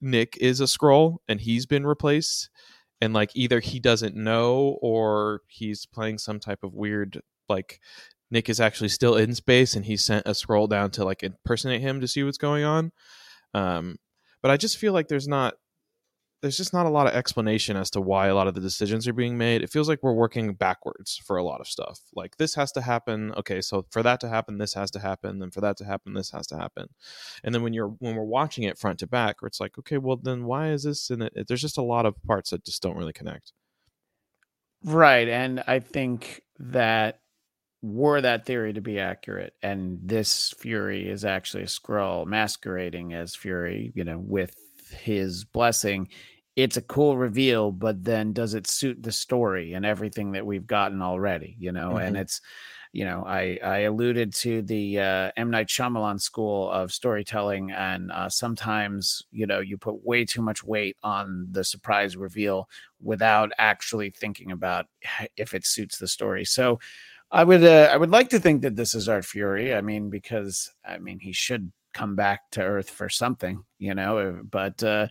[0.00, 2.50] Nick is a Skrull and he's been replaced,
[3.00, 7.80] and like either he doesn't know or he's playing some type of weird like
[8.30, 11.80] Nick is actually still in space and he sent a Skrull down to like impersonate
[11.80, 12.92] him to see what's going on.
[13.54, 13.96] Um,
[14.42, 15.54] but I just feel like there's not
[16.42, 19.08] there's just not a lot of explanation as to why a lot of the decisions
[19.08, 19.62] are being made.
[19.62, 22.00] It feels like we're working backwards for a lot of stuff.
[22.14, 23.32] Like this has to happen.
[23.38, 25.38] Okay, so for that to happen, this has to happen.
[25.38, 26.88] Then for that to happen, this has to happen.
[27.42, 29.98] And then when you're when we're watching it front to back, where it's like, okay,
[29.98, 31.08] well then why is this?
[31.10, 33.52] And it, there's just a lot of parts that just don't really connect.
[34.84, 37.20] Right, and I think that
[37.82, 43.34] were that theory to be accurate, and this Fury is actually a Skrull masquerading as
[43.34, 44.54] Fury, you know, with
[44.90, 46.08] his blessing,
[46.56, 50.66] it's a cool reveal, but then does it suit the story and everything that we've
[50.66, 51.56] gotten already?
[51.58, 51.98] You know, mm-hmm.
[51.98, 52.40] and it's
[52.96, 58.10] you know, I I alluded to the uh, M Night Shyamalan school of storytelling, and
[58.10, 62.70] uh, sometimes you know you put way too much weight on the surprise reveal
[63.02, 64.86] without actually thinking about
[65.36, 66.44] if it suits the story.
[66.44, 66.80] So.
[67.28, 69.74] I would uh, I would like to think that this is Art Fury.
[69.74, 74.18] I mean, because I mean he should come back to Earth for something, you know.
[74.18, 75.08] Uh, but uh,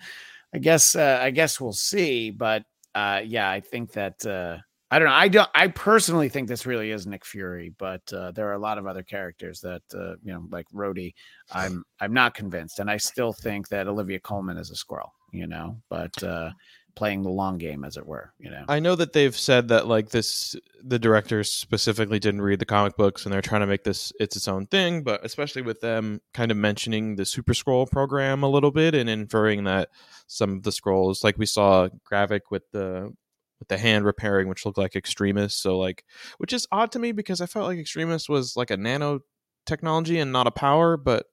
[0.54, 2.30] I guess uh, I guess we'll see.
[2.30, 4.58] But uh, yeah, I think that uh,
[4.92, 5.14] I don't know.
[5.16, 5.50] I don't.
[5.56, 8.86] I personally think this really is Nick Fury, but uh, there are a lot of
[8.86, 11.14] other characters that uh, you know, like Rhodey.
[11.52, 15.12] I'm I'm not convinced, and I still think that Olivia Colman is a squirrel.
[15.32, 16.52] You know, but uh,
[16.96, 18.64] playing the long game as it were you know?
[18.68, 22.96] I know that they've said that like this the directors specifically didn't read the comic
[22.96, 26.22] books and they're trying to make this it's its own thing but especially with them
[26.34, 29.90] kind of mentioning the super Skrull program a little bit and inferring that
[30.28, 33.14] some of the Skrulls like we saw Gravik with the
[33.60, 36.04] with the hand repairing which looked like Extremis so like
[36.38, 39.22] which is odd to me because i felt like Extremis was like a nano
[39.66, 41.26] technology and not a power but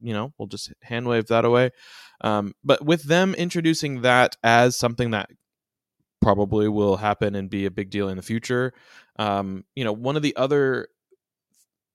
[0.00, 1.70] you know we'll just hand wave that away
[2.22, 5.30] um, but with them introducing that as something that
[6.20, 8.72] probably will happen and be a big deal in the future,
[9.18, 10.88] um, you know, one of the other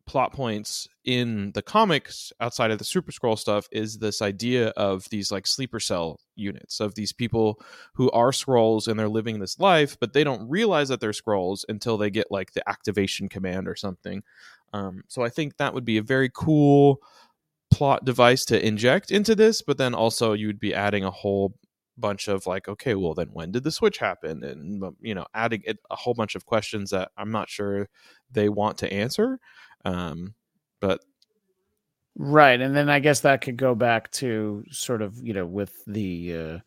[0.05, 5.07] plot points in the comics outside of the super Skrull stuff is this idea of
[5.09, 7.61] these like sleeper cell units of these people
[7.93, 11.65] who are Skrulls and they're living this life but they don't realize that they're Skrulls
[11.67, 14.23] until they get like the activation command or something.
[14.71, 17.01] Um, so i think that would be a very cool
[17.77, 21.53] plot device to inject into this, but then also you'd be adding a whole
[21.95, 24.43] bunch of like, okay, well then when did the switch happen?
[24.43, 25.61] And you know, adding
[25.91, 27.87] a whole bunch of questions that I'm not sure
[28.31, 29.39] they want to answer.
[29.85, 30.33] Um,
[30.79, 31.01] but
[32.17, 35.85] right, and then I guess that could go back to sort of you know with
[35.85, 36.57] the uh,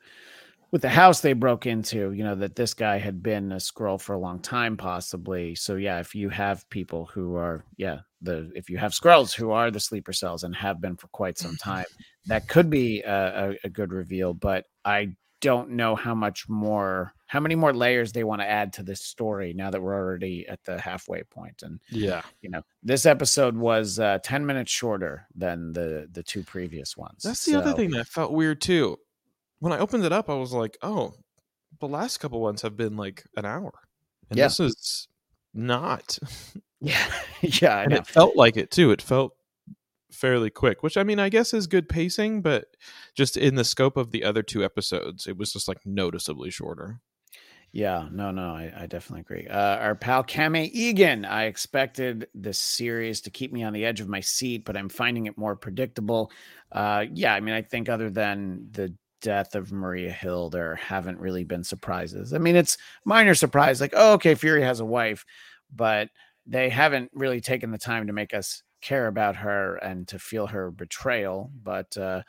[0.72, 4.00] with the house they broke into, you know, that this guy had been a Skrull
[4.00, 5.54] for a long time, possibly.
[5.54, 9.50] So yeah, if you have people who are, yeah, the if you have Skrulls who
[9.50, 11.86] are the sleeper cells and have been for quite some time,
[12.26, 14.32] that could be a, a, a good reveal.
[14.32, 18.74] But I don't know how much more, how many more layers they want to add
[18.74, 21.62] to this story now that we're already at the halfway point.
[21.62, 26.44] And yeah, you know, this episode was uh, ten minutes shorter than the the two
[26.44, 27.24] previous ones.
[27.24, 28.98] That's the so, other thing that felt weird too
[29.60, 31.14] when I opened it up, I was like, oh,
[31.78, 33.72] the last couple ones have been like an hour,
[34.28, 34.46] and yeah.
[34.46, 35.08] this is
[35.54, 36.18] not.
[36.82, 38.90] Yeah, yeah, and it felt like it too.
[38.90, 39.34] It felt
[40.10, 42.74] fairly quick, which I mean, I guess is good pacing, but
[43.14, 47.00] just in the scope of the other two episodes, it was just like noticeably shorter.
[47.72, 49.46] Yeah, no, no, I, I definitely agree.
[49.46, 51.24] Uh, our pal Cami Egan.
[51.24, 54.88] I expected this series to keep me on the edge of my seat, but I'm
[54.88, 56.32] finding it more predictable.
[56.72, 61.20] Uh, yeah, I mean, I think other than the death of Maria Hill, there haven't
[61.20, 62.32] really been surprises.
[62.32, 65.24] I mean, it's minor surprise, like, oh, okay, Fury has a wife,
[65.74, 66.08] but
[66.46, 70.46] they haven't really taken the time to make us care about her and to feel
[70.46, 71.50] her betrayal.
[71.62, 72.22] But uh,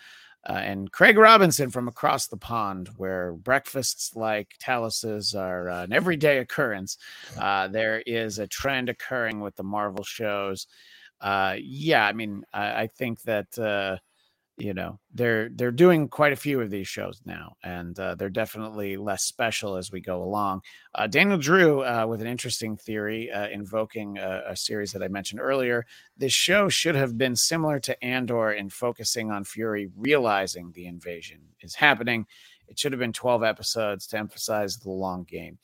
[0.48, 5.94] uh, and Craig Robinson from across the pond, where breakfasts like Talos's are uh, an
[5.94, 6.98] everyday occurrence,
[7.40, 10.68] uh, there is a trend occurring with the Marvel shows.
[11.20, 13.98] Uh, yeah, I mean, I, I think that uh,
[14.62, 18.30] you know they're they're doing quite a few of these shows now and uh, they're
[18.30, 20.62] definitely less special as we go along.
[20.96, 25.08] Uh, daniel drew uh, with an interesting theory uh, invoking a, a, series that i
[25.08, 25.86] mentioned earlier
[26.18, 31.40] this show should have been similar to andor in focusing on fury realizing the invasion
[31.62, 32.26] is happening.
[32.68, 35.58] It should have been 12 episodes to emphasize the long game.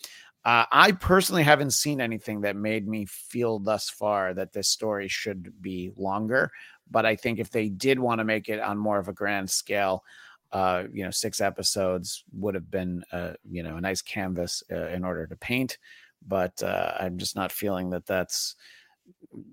[0.45, 5.07] Uh, I personally haven't seen anything that made me feel thus far that this story
[5.09, 6.51] should be longer.
[6.89, 9.49] But I think if they did want to make it on more of a grand
[9.49, 10.03] scale,
[10.51, 14.87] uh, you know, six episodes would have been, uh, you know, a nice canvas uh,
[14.87, 15.77] in order to paint.
[16.25, 18.55] But uh, I'm just not feeling that that's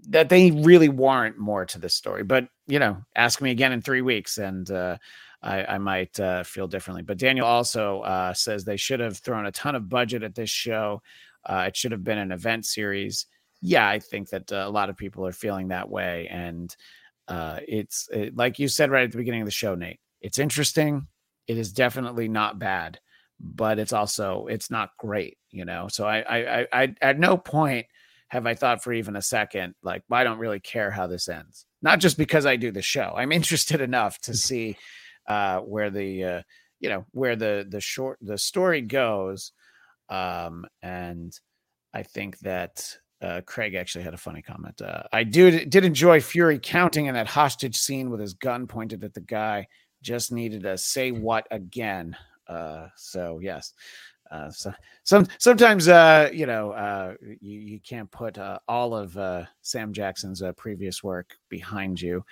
[0.08, 2.22] that they really warrant more to this story.
[2.22, 4.96] But you know, ask me again in three weeks, and uh,
[5.42, 7.02] I, I, might uh, feel differently.
[7.02, 10.50] But Daniel also uh, says they should have thrown a ton of budget at this
[10.50, 11.02] show.
[11.44, 13.26] Uh, it should have been an event series.
[13.60, 16.74] Yeah, I think that uh, a lot of people are feeling that way, and
[17.28, 20.00] uh, it's it, like you said right at the beginning of the show, Nate.
[20.20, 21.06] It's interesting.
[21.46, 22.98] It is definitely not bad,
[23.40, 25.88] but it's also it's not great, you know.
[25.88, 27.86] So I I I, I at no point
[28.28, 31.28] have I thought for even a second like well, I don't really care how this
[31.28, 31.66] ends.
[31.82, 33.14] Not just because I do the show.
[33.16, 34.76] I'm interested enough to see
[35.26, 36.42] uh, where the uh,
[36.80, 39.52] you know where the the short the story goes,
[40.08, 41.32] um, and
[41.92, 44.80] I think that uh, Craig actually had a funny comment.
[44.82, 49.02] Uh, I do did enjoy Fury counting in that hostage scene with his gun pointed
[49.02, 49.66] at the guy.
[50.02, 52.16] Just needed a say what again.
[52.46, 53.72] Uh, so yes.
[54.30, 54.72] Uh, so
[55.04, 59.92] some sometimes uh, you know uh, you, you can't put uh, all of uh, Sam
[59.92, 62.24] Jackson's uh, previous work behind you.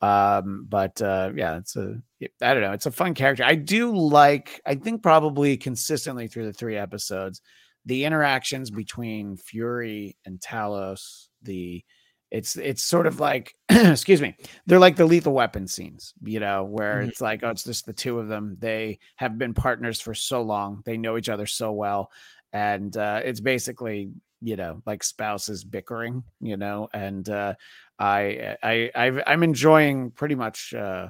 [0.00, 2.00] Um, but uh, yeah, it's a
[2.40, 3.44] I don't know, it's a fun character.
[3.44, 4.60] I do like.
[4.64, 7.42] I think probably consistently through the three episodes,
[7.86, 11.84] the interactions between Fury and Talos, the
[12.30, 16.62] it's it's sort of like excuse me they're like the lethal weapon scenes you know
[16.62, 17.08] where mm-hmm.
[17.08, 18.56] it's like oh it's just the two of them.
[18.60, 20.82] They have been partners for so long.
[20.84, 22.10] They know each other so well.
[22.52, 24.10] And uh, it's basically
[24.42, 27.54] you know like spouses bickering you know and uh,
[27.98, 31.08] I I i am enjoying pretty much uh,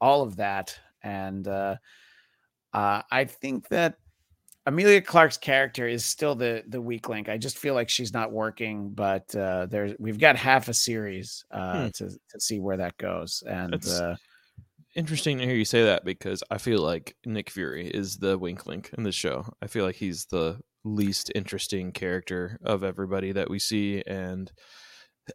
[0.00, 1.76] all of that, and uh,
[2.72, 3.96] uh, I think that
[4.66, 7.28] Emilia Clarke's character is still the the weak link.
[7.28, 11.44] I just feel like she's not working, but uh, there's we've got half a series
[11.50, 11.88] uh, hmm.
[11.94, 13.86] to to see where that goes, and.
[13.86, 14.16] uh,
[14.96, 18.66] interesting to hear you say that because I feel like Nick Fury is the wink
[18.66, 19.46] link in the show.
[19.62, 24.50] I feel like he's the least interesting character of everybody that we see, and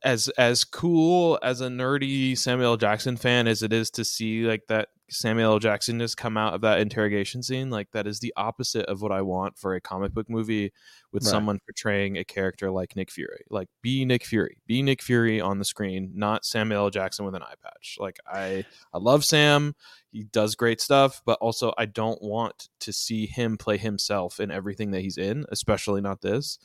[0.03, 2.77] as as cool as a nerdy Samuel L.
[2.77, 5.59] Jackson fan as it is to see like that Samuel L.
[5.59, 9.11] Jackson just come out of that interrogation scene, like that is the opposite of what
[9.11, 10.73] I want for a comic book movie
[11.11, 11.29] with right.
[11.29, 13.45] someone portraying a character like Nick Fury.
[13.49, 16.89] Like be Nick Fury, be Nick Fury on the screen, not Samuel L.
[16.89, 17.97] Jackson with an eye patch.
[17.99, 19.75] Like I I love Sam,
[20.11, 24.49] he does great stuff, but also I don't want to see him play himself in
[24.49, 26.57] everything that he's in, especially not this.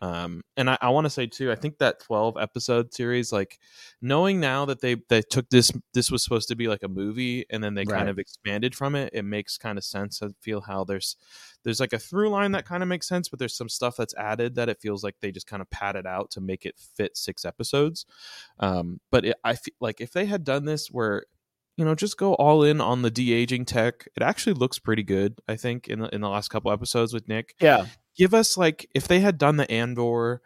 [0.00, 3.58] Um, and I, I want to say too, I think that 12 episode series, like
[4.02, 7.46] knowing now that they, they took this, this was supposed to be like a movie
[7.50, 7.98] and then they right.
[7.98, 9.10] kind of expanded from it.
[9.12, 10.22] It makes kind of sense.
[10.22, 11.16] I feel how there's,
[11.62, 14.14] there's like a through line that kind of makes sense, but there's some stuff that's
[14.16, 17.16] added that it feels like they just kind of padded out to make it fit
[17.16, 18.04] six episodes.
[18.58, 21.24] Um, but it, I feel like if they had done this where
[21.76, 24.06] you know, just go all in on the de aging tech.
[24.16, 27.28] It actually looks pretty good, I think, in the, in the last couple episodes with
[27.28, 27.54] Nick.
[27.60, 30.40] Yeah, give us like if they had done the Andor,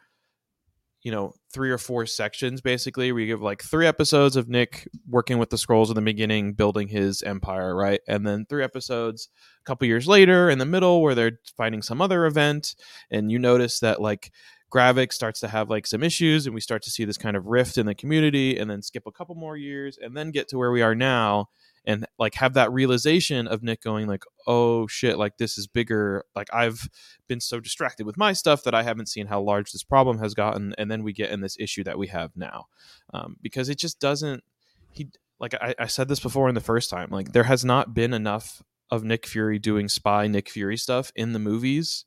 [1.03, 5.39] you know, three or four sections basically, we give like three episodes of Nick working
[5.39, 8.01] with the Skrulls in the beginning, building his empire, right?
[8.09, 9.29] And then three episodes
[9.61, 12.75] a couple years later in the middle where they're fighting some other event,
[13.11, 14.33] and you notice that like
[14.71, 17.47] Gravik starts to have like some issues, and we start to see this kind of
[17.47, 20.59] rift in the community, and then skip a couple more years, and then get to
[20.59, 21.49] where we are now,
[21.89, 26.23] and like have that realization of Nick going like, "Oh shit, like this is bigger.
[26.37, 26.87] Like I've
[27.27, 30.35] been so distracted with my stuff that I haven't seen how large this problem has
[30.35, 32.67] gotten." And then we get in this issue that we have now,
[33.15, 34.45] um, because it just doesn't.
[34.91, 35.09] He
[35.41, 37.09] like I, I said this before in the first time.
[37.11, 41.33] Like there has not been enough of Nick Fury doing spy Nick Fury stuff in
[41.33, 42.05] the movies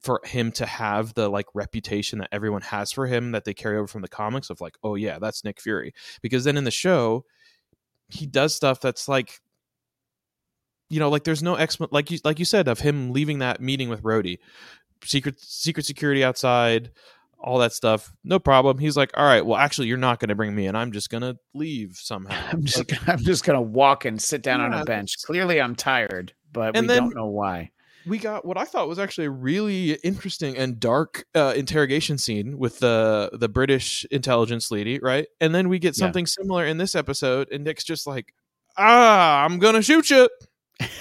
[0.00, 3.76] for him to have the like reputation that everyone has for him that they carry
[3.76, 6.70] over from the comics of like oh yeah that's Nick Fury because then in the
[6.70, 7.26] show
[8.10, 9.40] he does stuff that's like
[10.88, 13.60] you know like there's no ex like you like you said of him leaving that
[13.60, 14.38] meeting with Rhodey.
[15.04, 16.90] Secret secret security outside
[17.42, 18.78] all that stuff no problem.
[18.78, 20.76] He's like all right well actually you're not going to bring me in.
[20.76, 22.38] I'm just going to leave somehow.
[22.52, 25.16] I'm just like, i'm just going to walk and sit down yeah, on a bench.
[25.24, 27.70] Clearly i'm tired but we don't know why
[28.06, 32.58] we got what I thought was actually a really interesting and dark uh, interrogation scene
[32.58, 35.26] with the the British intelligence lady, right?
[35.40, 36.42] And then we get something yeah.
[36.42, 38.34] similar in this episode, and Nick's just like,
[38.76, 40.28] ah, I'm gonna shoot you.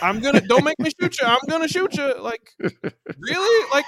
[0.01, 1.27] I'm gonna don't make me shoot you.
[1.27, 2.19] I'm gonna shoot you.
[2.21, 3.71] Like, really?
[3.71, 3.85] Like,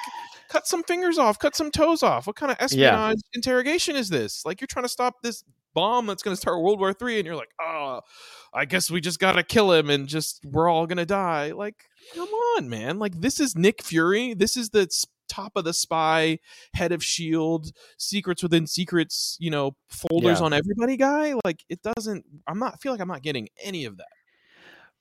[0.50, 2.28] cut some fingers off, cut some toes off.
[2.28, 3.38] What kind of espionage yeah.
[3.38, 4.46] interrogation is this?
[4.46, 5.44] Like, you're trying to stop this
[5.74, 8.02] bomb that's gonna start World War Three, and you're like, oh,
[8.54, 11.52] I guess we just gotta kill him, and just we're all gonna die.
[11.52, 13.00] Like, come on, man.
[13.00, 14.34] Like, this is Nick Fury.
[14.34, 14.90] This is the
[15.30, 16.40] top of the spy,
[16.74, 19.38] head of Shield, secrets within secrets.
[19.40, 20.46] You know, folders yeah.
[20.46, 21.34] on everybody guy.
[21.46, 22.26] Like, it doesn't.
[22.48, 24.08] I'm not feel like I'm not getting any of that.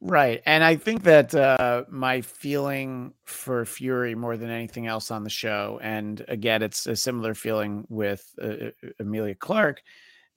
[0.01, 0.43] Right.
[0.47, 5.31] And I think that uh, my feeling for Fury more than anything else on the
[5.31, 9.83] show, and again, it's a similar feeling with uh, uh Emilia Clarke,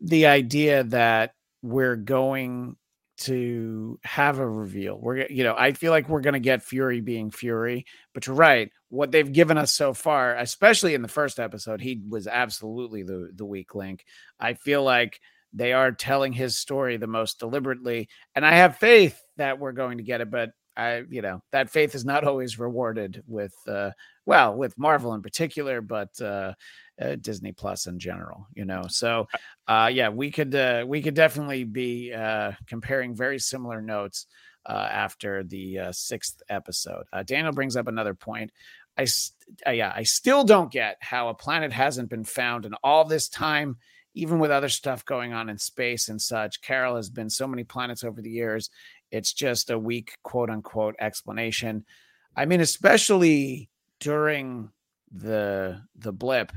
[0.04, 2.76] the idea that we're going
[3.16, 5.00] to have a reveal.
[5.00, 8.36] We're, you know, I feel like we're going to get Fury being Fury, but you're
[8.36, 8.70] right.
[8.90, 13.32] What they've given us so far, especially in the first episode, he was absolutely the
[13.34, 14.04] the weak link.
[14.40, 15.20] I feel like
[15.54, 20.00] they are telling his story the most deliberately, and I have faith that we're going
[20.00, 20.30] to get it.
[20.30, 23.92] But I, you know, that faith is not always rewarded with, uh,
[24.26, 26.54] well, with Marvel in particular, but uh,
[27.02, 28.48] uh, Disney Plus in general.
[28.54, 29.28] You know, so
[29.68, 34.28] uh, yeah, we could uh, we could definitely be uh, comparing very similar notes
[34.66, 37.06] uh, after the uh, sixth episode.
[37.12, 38.52] Uh, Daniel brings up another point.
[38.98, 39.08] I
[39.68, 43.30] uh, yeah, I still don't get how a planet hasn't been found in all this
[43.30, 43.78] time
[44.16, 47.64] even with other stuff going on in space and such, Carol has been so many
[47.64, 48.70] planets over the years.
[49.14, 51.86] It's just a weak quote unquote explanation.
[52.36, 54.72] I mean, especially during
[55.12, 56.52] the the blip,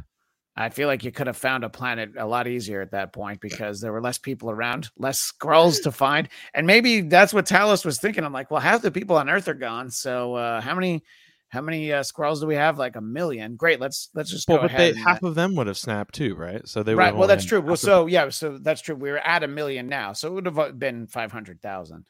[0.56, 3.42] I feel like you could have found a planet a lot easier at that point
[3.42, 7.84] because there were less people around, less Skrulls to find, and maybe that's what Talos
[7.84, 8.24] was thinking.
[8.24, 11.02] I'm like, well, half the people on Earth are gone, so uh, how many
[11.48, 12.78] how many uh, Skrulls do we have?
[12.78, 13.56] Like a million.
[13.56, 13.80] Great.
[13.80, 14.94] Let's let's just well, go ahead.
[14.94, 16.66] They, half of them would have snapped too, right?
[16.66, 17.14] So they right.
[17.14, 17.60] Well, that's true.
[17.60, 18.94] Well, so yeah, so that's true.
[18.94, 22.06] We are at a million now, so it would have uh, been five hundred thousand.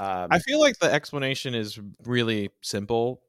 [0.00, 3.22] Um, I feel like the explanation is really simple.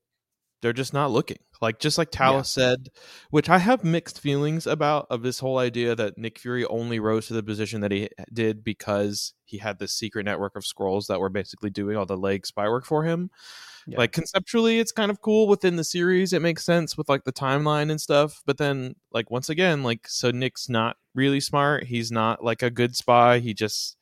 [0.62, 1.38] They're just not looking.
[1.62, 2.42] Like just like Talos yeah.
[2.42, 2.90] said,
[3.32, 7.28] which I have mixed feelings about of this whole idea that Nick Fury only rose
[7.28, 11.20] to the position that he did because he had this secret network of Skrulls that
[11.20, 13.30] were basically doing all the leg spy work for him.
[13.88, 13.98] Yeah.
[13.98, 16.34] Like conceptually, it's kind of cool within the series.
[16.34, 18.42] It makes sense with like the timeline and stuff.
[18.46, 21.86] But then, like once again, like so Nick's not really smart.
[21.86, 23.40] He's not like a good spy.
[23.40, 23.98] He just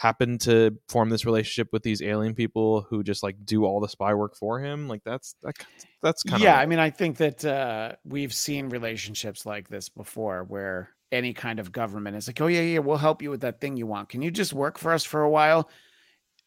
[0.00, 3.88] happened to form this relationship with these alien people who just like do all the
[3.88, 4.88] spy work for him.
[4.88, 5.54] Like that's that,
[6.02, 6.58] that's kind of yeah.
[6.58, 11.60] I mean, I think that uh, we've seen relationships like this before, where any kind
[11.60, 14.08] of government is like, oh yeah, yeah, we'll help you with that thing you want.
[14.08, 15.68] Can you just work for us for a while?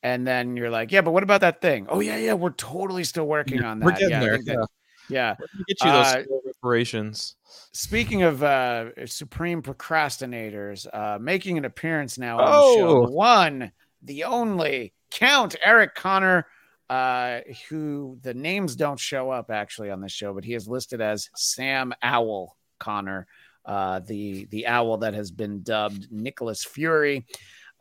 [0.03, 1.87] and then you're like, yeah, but what about that thing?
[1.89, 3.85] Oh yeah, yeah, we're totally still working yeah, on that.
[3.85, 4.37] We're getting yeah, there.
[4.43, 4.67] That,
[5.09, 5.35] yeah,
[5.67, 7.35] get you those uh, reparations.
[7.71, 12.73] Speaking of uh, supreme procrastinators, uh, making an appearance now on oh.
[12.73, 13.09] the show, oh!
[13.09, 16.47] one, the only Count Eric Conner,
[16.89, 17.39] uh,
[17.69, 21.29] who the names don't show up actually on this show, but he is listed as
[21.35, 23.27] Sam Owl Conner,
[23.65, 27.25] uh, the the owl that has been dubbed Nicholas Fury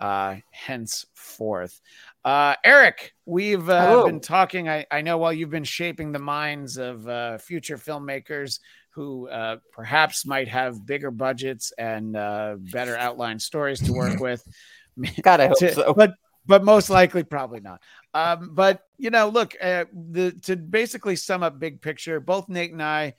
[0.02, 1.80] uh, henceforth.
[2.24, 4.68] Uh, Eric, we've uh, been talking.
[4.68, 8.60] I, I know while you've been shaping the minds of uh, future filmmakers
[8.90, 14.46] who uh, perhaps might have bigger budgets and uh, better outline stories to work with.
[15.22, 15.94] God, I hope to, so.
[15.94, 16.14] But
[16.46, 17.80] but most likely, probably not.
[18.14, 22.72] Um, but you know, look, uh, the to basically sum up big picture, both Nate
[22.72, 23.14] and I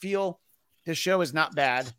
[0.00, 0.38] feel
[0.84, 1.92] the show is not bad.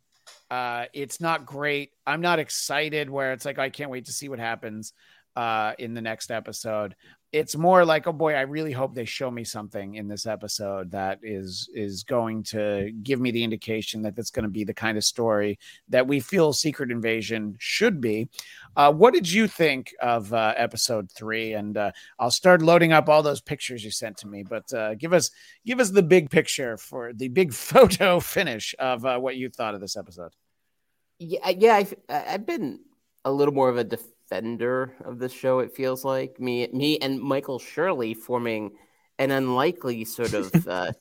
[0.50, 1.92] Uh, it's not great.
[2.06, 4.94] I'm not excited where it's like I can't wait to see what happens
[5.38, 6.96] uh, in the next episode.
[7.30, 10.90] It's more like, oh boy, I really hope they show me something in this episode
[10.90, 14.74] that is is going to give me the indication that that's going to be the
[14.74, 15.60] kind of story
[15.90, 18.28] that we feel Secret Invasion should be.
[18.76, 21.52] Uh, what did you think of uh, episode three?
[21.52, 24.42] And uh, I'll start loading up all those pictures you sent to me.
[24.42, 25.30] But uh, give us
[25.64, 29.76] give us the big picture for the big photo finish of uh, what you thought
[29.76, 30.32] of this episode.
[31.20, 32.80] Yeah, yeah, I've, I've been
[33.24, 33.84] a little more of a
[34.28, 35.60] defender of this show.
[35.60, 38.72] It feels like me, me, and Michael Shirley forming
[39.18, 40.92] an unlikely sort of uh,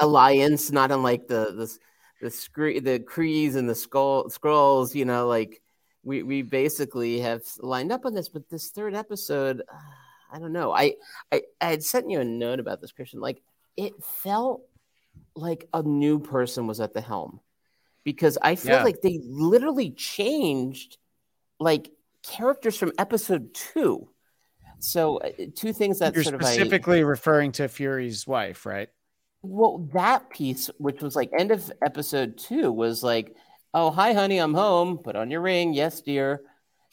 [0.00, 1.78] alliance, not unlike the the
[2.20, 4.94] the scree- the Krees and the skull Skrulls.
[4.94, 5.62] You know, like
[6.02, 8.28] we we basically have lined up on this.
[8.28, 9.76] But this third episode, uh,
[10.32, 10.72] I don't know.
[10.72, 10.94] I,
[11.32, 13.20] I I had sent you a note about this, Christian.
[13.20, 13.42] Like
[13.76, 14.62] it felt
[15.36, 17.40] like a new person was at the helm
[18.04, 18.84] because I feel yeah.
[18.84, 20.98] like they literally changed
[21.60, 21.90] like
[22.26, 24.08] characters from episode two.
[24.80, 28.88] So uh, two things that you're sort specifically I, referring to Fury's wife, right?
[29.42, 33.36] Well, that piece, which was like end of episode two, was like,
[33.72, 34.98] "Oh, hi, honey, I'm home.
[34.98, 36.42] Put on your ring, yes, dear."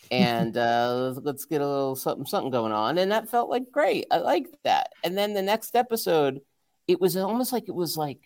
[0.10, 2.98] and uh, let's get a little something something going on.
[2.98, 4.08] And that felt like great.
[4.10, 4.94] I liked that.
[5.04, 6.42] And then the next episode,
[6.88, 8.20] it was almost like it was like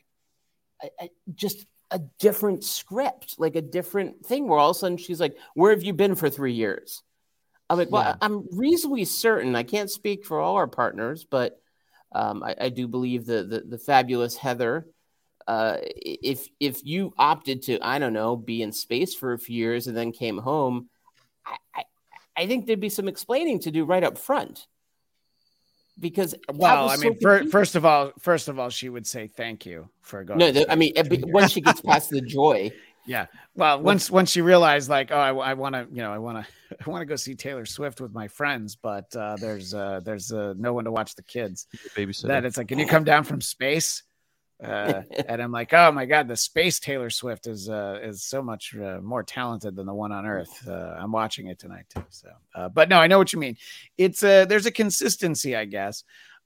[0.81, 1.65] I, I, just
[1.95, 4.47] a different script, like a different thing.
[4.47, 7.01] Where all of a sudden she's like, "Where have you been for three years?"
[7.69, 8.15] I'm like, "Well, yeah.
[8.21, 9.55] I'm reasonably certain.
[9.55, 11.57] I can't speak for all our partners, but
[12.11, 14.87] um, I, I, do believe the, the the fabulous Heather."
[15.47, 19.55] Uh, if if you opted to, I don't know, be in space for a few
[19.55, 20.89] years and then came home,
[21.45, 21.83] I, I,
[22.35, 24.67] I think there'd be some explaining to do right up front
[25.99, 29.65] because well i mean so first of all first of all she would say thank
[29.65, 30.93] you for going no the, i mean
[31.27, 32.71] once she gets past the joy.
[33.07, 33.27] Yeah.
[33.53, 36.43] Well once once she realized like oh i, I want to you know i want
[36.43, 39.99] to i want to go see taylor swift with my friends but uh there's uh
[40.03, 41.67] there's uh no one to watch the kids.
[41.95, 42.29] Babysitter.
[42.29, 44.01] That it's like can you come down from space
[44.63, 48.41] uh, and I'm like, oh my god, the space Taylor Swift is uh, is so
[48.41, 50.67] much uh, more talented than the one on Earth.
[50.67, 52.03] Uh, I'm watching it tonight too.
[52.09, 53.57] So, uh, but no, I know what you mean.
[53.97, 56.03] It's a uh, there's a consistency, I guess.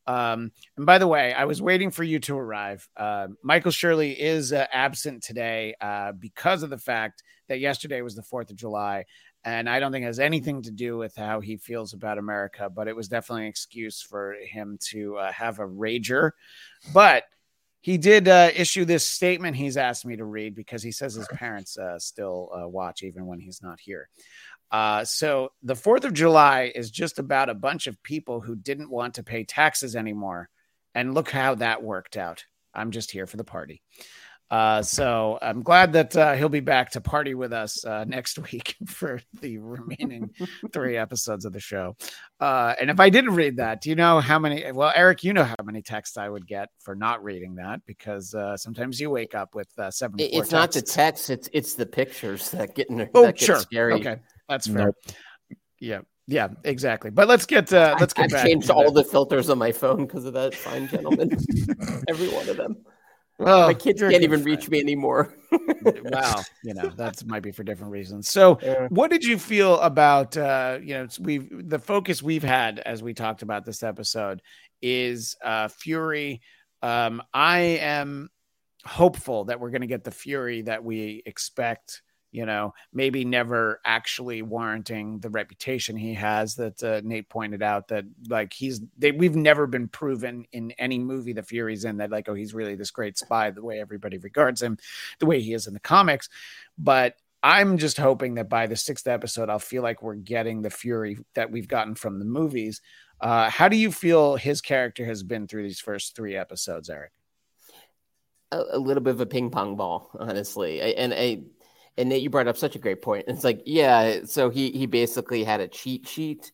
[0.08, 2.90] Um, and by the way, I was waiting for you to arrive.
[2.98, 8.16] Uh, Michael Shirley is uh, absent today uh, because of the fact that yesterday was
[8.16, 9.06] the 4th of July.
[9.46, 12.70] And I don't think it has anything to do with how he feels about America,
[12.70, 16.32] but it was definitely an excuse for him to uh, have a rager.
[16.92, 17.26] But
[17.82, 21.28] he did uh, issue this statement he's asked me to read because he says his
[21.28, 24.10] parents uh, still uh, watch even when he's not here.
[24.72, 28.92] Uh, so the 4th of July is just about a bunch of people who didn't
[28.92, 30.50] want to pay taxes anymore.
[30.94, 32.46] And look how that worked out.
[32.74, 33.82] I'm just here for the party.
[34.52, 38.40] Uh, so I'm glad that uh, he'll be back to party with us uh, next
[38.52, 40.32] week for the remaining
[40.74, 41.96] three episodes of the show.
[42.40, 44.72] Uh, and if I didn't read that, do you know how many?
[44.72, 48.34] Well, Eric, you know how many texts I would get for not reading that because
[48.34, 50.20] uh, sometimes you wake up with uh, seven.
[50.20, 50.52] It's texts.
[50.52, 53.10] not the text; it's it's the pictures that get in.
[53.14, 53.60] Oh, sure.
[53.60, 53.94] Scary.
[53.94, 54.86] Okay, that's fair.
[54.86, 54.96] Nope.
[55.80, 56.00] Yeah.
[56.28, 57.10] Yeah, exactly.
[57.10, 60.26] But let's get uh, let's get I've changed all the filters on my phone because
[60.26, 61.36] of that fine gentleman.
[62.08, 62.86] Every one of them.
[63.40, 64.46] Oh, my kids can't even friend.
[64.46, 65.34] reach me anymore.
[66.04, 68.30] wow, you know that might be for different reasons.
[68.30, 68.88] So, yeah.
[68.90, 73.14] what did you feel about uh, you know we the focus we've had as we
[73.14, 74.42] talked about this episode
[74.82, 76.42] is uh, Fury.
[76.82, 78.30] Um, I am
[78.86, 83.82] hopeful that we're going to get the Fury that we expect you know, maybe never
[83.84, 89.12] actually warranting the reputation he has that uh, Nate pointed out that like he's they,
[89.12, 92.76] we've never been proven in any movie the Fury's in that like oh he's really
[92.76, 94.78] this great spy the way everybody regards him
[95.20, 96.30] the way he is in the comics.
[96.78, 100.70] But I'm just hoping that by the sixth episode I'll feel like we're getting the
[100.70, 102.82] Fury that we've gotten from the movies.
[103.20, 107.12] Uh, how do you feel his character has been through these first three episodes Eric?
[108.52, 110.80] A, a little bit of a ping pong ball honestly.
[110.84, 111.42] I, and I
[111.98, 113.26] and Nate, you brought up such a great point.
[113.28, 116.52] It's like, yeah, so he he basically had a cheat sheet,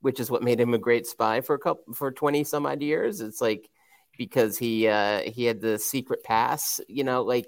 [0.00, 2.82] which is what made him a great spy for a couple for twenty some odd
[2.82, 3.20] years.
[3.20, 3.68] It's like
[4.16, 7.46] because he uh he had the secret pass, you know, like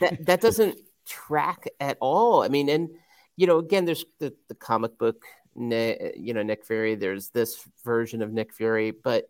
[0.00, 2.42] that that doesn't track at all.
[2.42, 2.90] I mean, and
[3.36, 6.94] you know, again, there's the the comic book, you know, Nick Fury.
[6.94, 9.28] There's this version of Nick Fury, but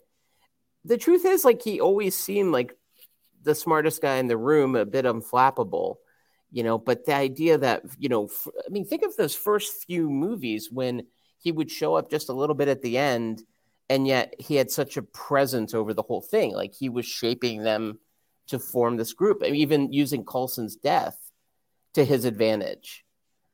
[0.83, 2.75] the truth is, like, he always seemed like
[3.43, 5.97] the smartest guy in the room, a bit unflappable
[6.51, 8.29] you know but the idea that you know
[8.67, 11.07] I mean think of those first few movies when
[11.39, 13.43] he would show up just a little bit at the end
[13.89, 17.63] and yet he had such a presence over the whole thing like he was shaping
[17.63, 17.99] them
[18.49, 21.17] to form this group and even using Coulson's death
[21.95, 23.05] to his advantage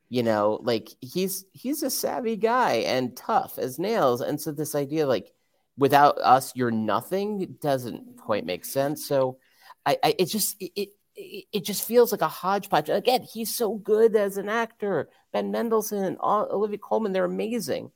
[0.09, 4.75] you know like he's he's a savvy guy and tough as nails and so this
[4.75, 5.31] idea like
[5.77, 9.37] without us you're nothing doesn't quite make sense so
[9.85, 12.89] i, I it just it, it just feels like a hodgepodge.
[12.89, 15.09] Again, he's so good as an actor.
[15.33, 17.91] Ben Mendelsohn, and Olivia Colman, they're amazing.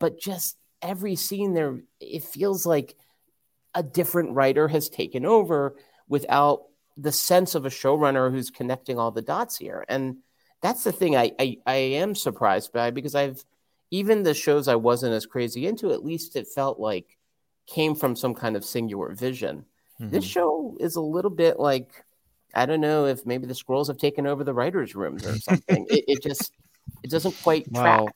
[0.00, 2.96] But just every scene there, it feels like
[3.74, 5.76] a different writer has taken over
[6.08, 6.64] without
[6.96, 9.84] the sense of a showrunner who's connecting all the dots here.
[9.88, 10.18] And
[10.60, 13.44] that's the thing I, I, I am surprised by because I've
[13.90, 17.16] even the shows I wasn't as crazy into, at least it felt like
[17.66, 19.64] came from some kind of singular vision.
[20.00, 20.10] Mm-hmm.
[20.10, 22.04] This show is a little bit like
[22.54, 25.86] I don't know if maybe the Skrulls have taken over the writers' rooms or something.
[25.88, 26.52] it, it, just
[27.02, 28.14] it doesn't quite well, track.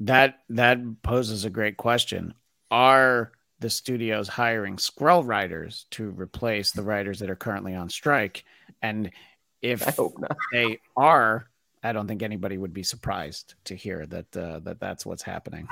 [0.00, 2.34] That that poses a great question.
[2.70, 8.44] Are the studios hiring Skrull writers to replace the writers that are currently on strike?
[8.82, 9.10] And
[9.62, 9.98] if
[10.52, 11.47] they are,
[11.82, 15.66] I don't think anybody would be surprised to hear that uh, that that's what's happening.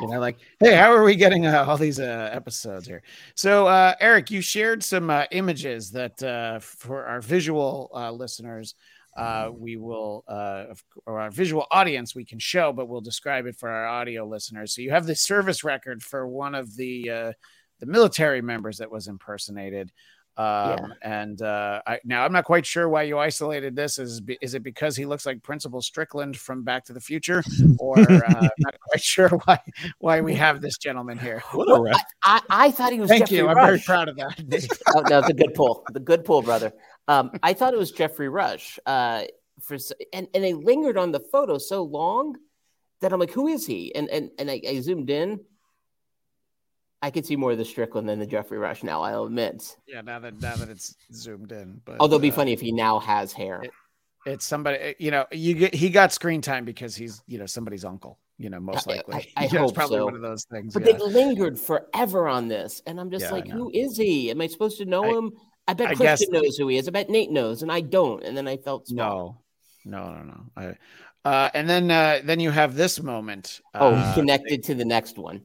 [0.00, 3.02] You know, like, hey, how are we getting uh, all these uh, episodes here?
[3.34, 8.74] So, uh, Eric, you shared some uh, images that uh, for our visual listeners
[9.56, 13.86] we will, or our visual audience, we can show, but we'll describe it for our
[13.86, 14.74] audio listeners.
[14.74, 17.34] So you have the service record for one of the
[17.80, 19.90] the military members that was impersonated.
[20.36, 20.86] Um, yeah.
[21.02, 23.98] And uh, I, now I'm not quite sure why you isolated this.
[23.98, 27.42] Is is it because he looks like Principal Strickland from Back to the Future,
[27.78, 29.60] or uh, I'm not quite sure why
[29.98, 31.42] why we have this gentleman here?
[31.52, 33.10] Well, I, I, I, thought he was.
[33.10, 33.46] Thank Geoffrey you.
[33.46, 33.56] Rush.
[33.56, 34.78] I'm very proud of that.
[34.96, 35.84] oh, no, it's a good pull.
[35.92, 36.72] The good pull, brother.
[37.08, 38.78] Um, I thought it was Geoffrey Rush.
[38.86, 39.24] Uh,
[39.60, 39.76] for
[40.12, 42.36] and and they lingered on the photo so long
[43.00, 43.94] that I'm like, who is he?
[43.94, 45.40] And and and I, I zoomed in
[47.02, 49.02] I could see more of the Strickland than the Geoffrey Rush now.
[49.02, 49.76] I'll admit.
[49.86, 52.60] Yeah, now that now that it's zoomed in, but although it'd be uh, funny if
[52.60, 53.62] he now has hair.
[53.62, 53.72] It,
[54.24, 57.84] it's somebody, you know, you get he got screen time because he's you know somebody's
[57.84, 58.18] uncle.
[58.38, 59.14] You know, most likely.
[59.14, 60.04] I, I, I hope probably so.
[60.04, 60.74] one of those things.
[60.74, 60.92] But yeah.
[60.92, 64.30] they lingered forever on this, and I'm just yeah, like, who is he?
[64.30, 65.32] Am I supposed to know him?
[65.66, 66.88] I bet Christian knows who he is.
[66.88, 68.22] I bet Nate knows, and I don't.
[68.24, 69.42] And then I felt small.
[69.84, 70.44] no, no, no, no.
[70.56, 73.60] I, uh, and then uh, then you have this moment.
[73.74, 75.42] Oh, uh, connected to the next one.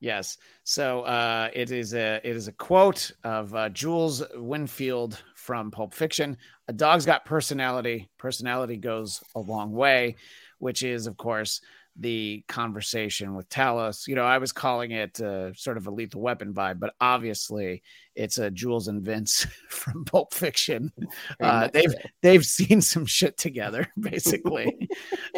[0.00, 0.38] Yes.
[0.64, 5.92] So uh, it is a it is a quote of uh, Jules Winfield from Pulp
[5.92, 6.38] Fiction.
[6.68, 8.08] A dog's got personality.
[8.16, 10.16] Personality goes a long way,
[10.58, 11.60] which is, of course,
[12.00, 14.08] the conversation with Talos.
[14.08, 17.82] You know, I was calling it uh, sort of a lethal weapon vibe, but obviously
[18.16, 20.92] it's a Jules and Vince from Pulp Fiction.
[21.38, 24.88] Uh, they've they've seen some shit together, basically,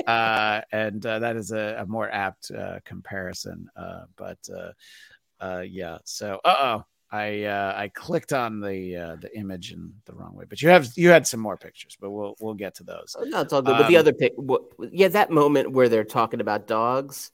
[0.06, 3.66] uh, and uh, that is a, a more apt uh, comparison.
[3.76, 4.38] Uh, but
[5.64, 6.84] yeah, so uh oh.
[7.12, 10.70] I uh, I clicked on the uh, the image in the wrong way, but you
[10.70, 13.14] have you had some more pictures, but we'll we'll get to those.
[13.18, 13.74] Oh, no, it's all good.
[13.74, 14.32] Um, but the um, other pic,
[14.90, 17.30] yeah, that moment where they're talking about dogs,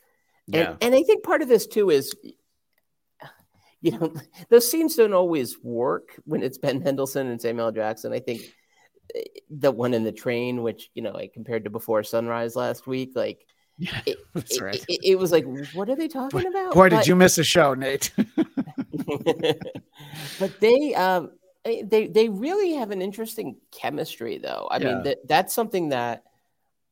[0.52, 0.76] and, yeah.
[0.80, 2.12] and I think part of this too is,
[3.80, 4.12] you know,
[4.50, 8.12] those scenes don't always work when it's Ben Mendelsohn and Samuel Jackson.
[8.12, 8.40] I think
[9.14, 12.88] eh, the one in the train, which you know, I compared to Before Sunrise last
[12.88, 13.46] week, like
[13.78, 14.84] yeah, it, that's right.
[14.88, 16.74] It, it, was like, what are they talking boy, about?
[16.74, 18.12] Boy, did you miss a show, Nate?
[20.38, 21.30] but they, um,
[21.64, 24.68] eh, they, they really have an interesting chemistry, though.
[24.70, 24.84] I yeah.
[24.86, 26.24] mean, that that's something that,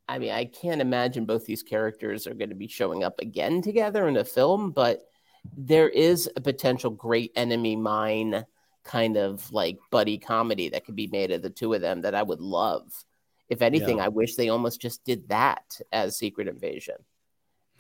[0.09, 3.61] I mean, I can't imagine both these characters are going to be showing up again
[3.63, 5.09] together in a film, but
[5.57, 8.45] there is a potential great enemy mine
[8.85, 12.15] kind of like buddy comedy that could be made of the two of them that
[12.15, 13.05] I would love.
[13.49, 14.05] If anything, yeah.
[14.07, 16.97] I wish they almost just did that as Secret Invasion,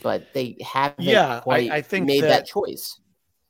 [0.03, 3.01] but they haven't yeah, quite I, I think made that, that choice.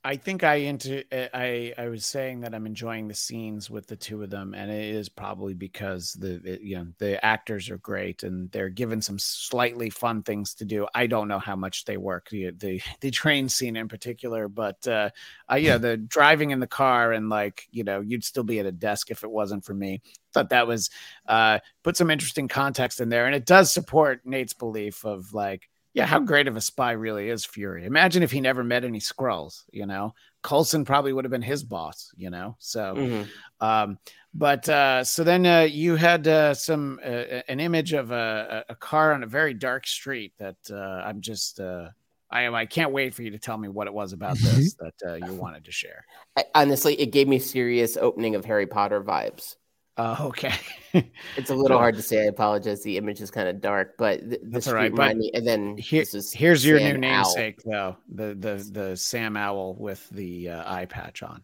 [0.07, 3.89] I think I into eh, I I was saying that I'm enjoying the scenes with
[3.89, 7.69] the two of them, and it is probably because the it, you know the actors
[7.71, 10.87] are great and they're given some slightly fun things to do.
[10.95, 14.87] I don't know how much they work the the, the train scene in particular, but
[14.87, 15.11] uh,
[15.51, 18.67] uh, yeah, the driving in the car and like you know you'd still be at
[18.67, 20.03] a desk if it wasn't for me.
[20.33, 20.89] Thought that was
[21.27, 25.69] uh, put some interesting context in there, and it does support Nate's belief of like
[25.97, 27.87] yeah, how great of a spy really is Fury.
[27.87, 30.13] Imagine if he never met any Skrulls, you know.
[30.43, 32.55] Coulson probably would have been his boss, you know.
[32.59, 33.67] So, mm-hmm.
[33.67, 33.99] um,
[34.35, 38.75] but uh, so then uh, you had uh, some uh, an image of a, a,
[38.75, 41.89] car on a very dark street that uh, I'm just uh,
[42.31, 44.75] I am I can't wait for you to tell me what it was about this
[44.75, 46.05] that uh, you wanted to share.
[46.37, 49.57] I, honestly, it gave me serious opening of Harry Potter vibes.
[49.97, 50.55] Uh, okay.
[51.37, 52.23] it's a little hard to say.
[52.23, 52.83] I apologize.
[52.83, 54.95] The image is kind of dark, but the, the That's all right.
[54.95, 57.73] But me, and then here, here's your new namesake, Owl.
[57.73, 61.43] though the the the Sam Owl with the uh, eye patch on.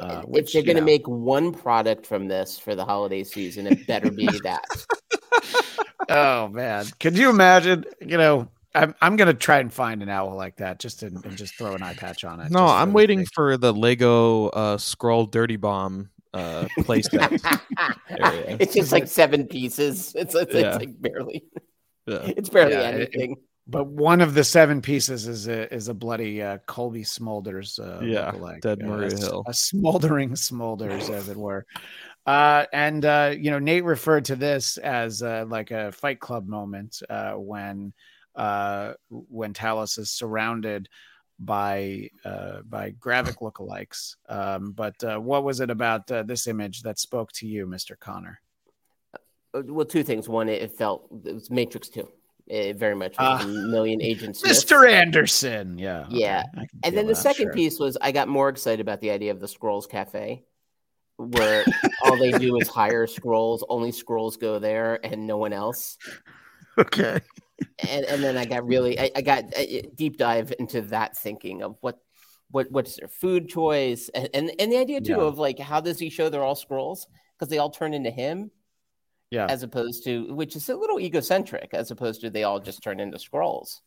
[0.00, 3.66] Uh, which, if they're going to make one product from this for the holiday season,
[3.66, 4.64] it better be that.
[6.08, 7.84] oh man, could you imagine?
[8.00, 11.36] You know, I'm I'm gonna try and find an owl like that just to, and
[11.36, 12.50] just throw an eye patch on it.
[12.50, 17.40] No, I'm waiting for the Lego uh, Skrull Dirty Bomb uh playset
[18.08, 18.56] area.
[18.60, 20.14] It's just like seven pieces.
[20.14, 20.68] It's it's, yeah.
[20.68, 21.44] it's like barely.
[22.06, 22.30] Yeah.
[22.36, 23.32] It's barely yeah, anything.
[23.32, 27.78] It, but one of the seven pieces is a is a bloody uh, Cobie Smulders.
[27.78, 31.64] Uh, yeah, like dead uh, Maria Hill, a smoldering Smulders, as it were.
[32.26, 36.48] Uh, and uh, you know, Nate referred to this as uh, like a Fight Club
[36.48, 37.92] moment uh, when
[38.34, 40.88] uh, when Talos is surrounded
[41.44, 44.16] by uh, by Gravik lookalikes.
[44.28, 47.96] Um, but uh, what was it about uh, this image that spoke to you, Mister
[47.96, 48.40] Conner?
[49.54, 50.28] Uh, well, two things.
[50.28, 52.08] One, it felt it was Matrix Two.
[52.46, 54.42] It very much uh, a million agents.
[54.46, 54.90] Mr.
[54.90, 56.44] Anderson, yeah, yeah.
[56.56, 56.66] Okay.
[56.84, 57.52] And then the that, second sure.
[57.52, 60.44] piece was I got more excited about the idea of the Skrulls Cafe,
[61.16, 61.64] where
[62.04, 63.62] all they do is hire Skrulls.
[63.68, 65.98] Only Skrulls go there, and no one else.
[66.78, 67.20] Okay
[67.88, 71.62] and and then I got really I, I got a deep dive into that thinking
[71.62, 71.98] of what
[72.50, 75.18] what what's their food choice and and, and the idea too yeah.
[75.22, 77.06] of like how does he show they're all Skrulls
[77.38, 78.50] because they all turn into him
[79.30, 79.46] Yeah.
[79.48, 83.00] as opposed to which is a little egocentric, as opposed to they all just turn
[83.00, 83.80] into Skrulls.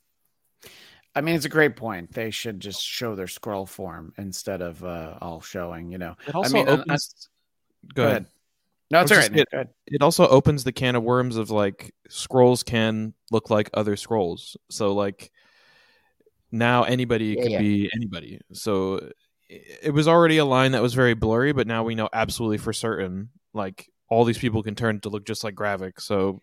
[1.18, 2.12] I mean, it's a great point.
[2.12, 5.90] They should just show their Skrull form instead of uh, all showing.
[5.92, 7.30] You know, It also mean, and I- opens.
[7.94, 8.26] go, ahead.
[8.96, 9.34] No, it's I all right.
[9.34, 9.68] just Nick.
[9.88, 14.56] It also opens the can of worms of like Skrulls can look like other Skrulls.
[14.72, 15.32] So like
[16.50, 17.60] now anybody Yeah, could yeah.
[17.60, 18.40] be anybody.
[18.54, 18.96] So
[19.50, 22.58] it it was already a line that was very blurry, but now we know absolutely
[22.58, 26.00] for certain like all these people can turn to look just like Gravik.
[26.00, 26.42] So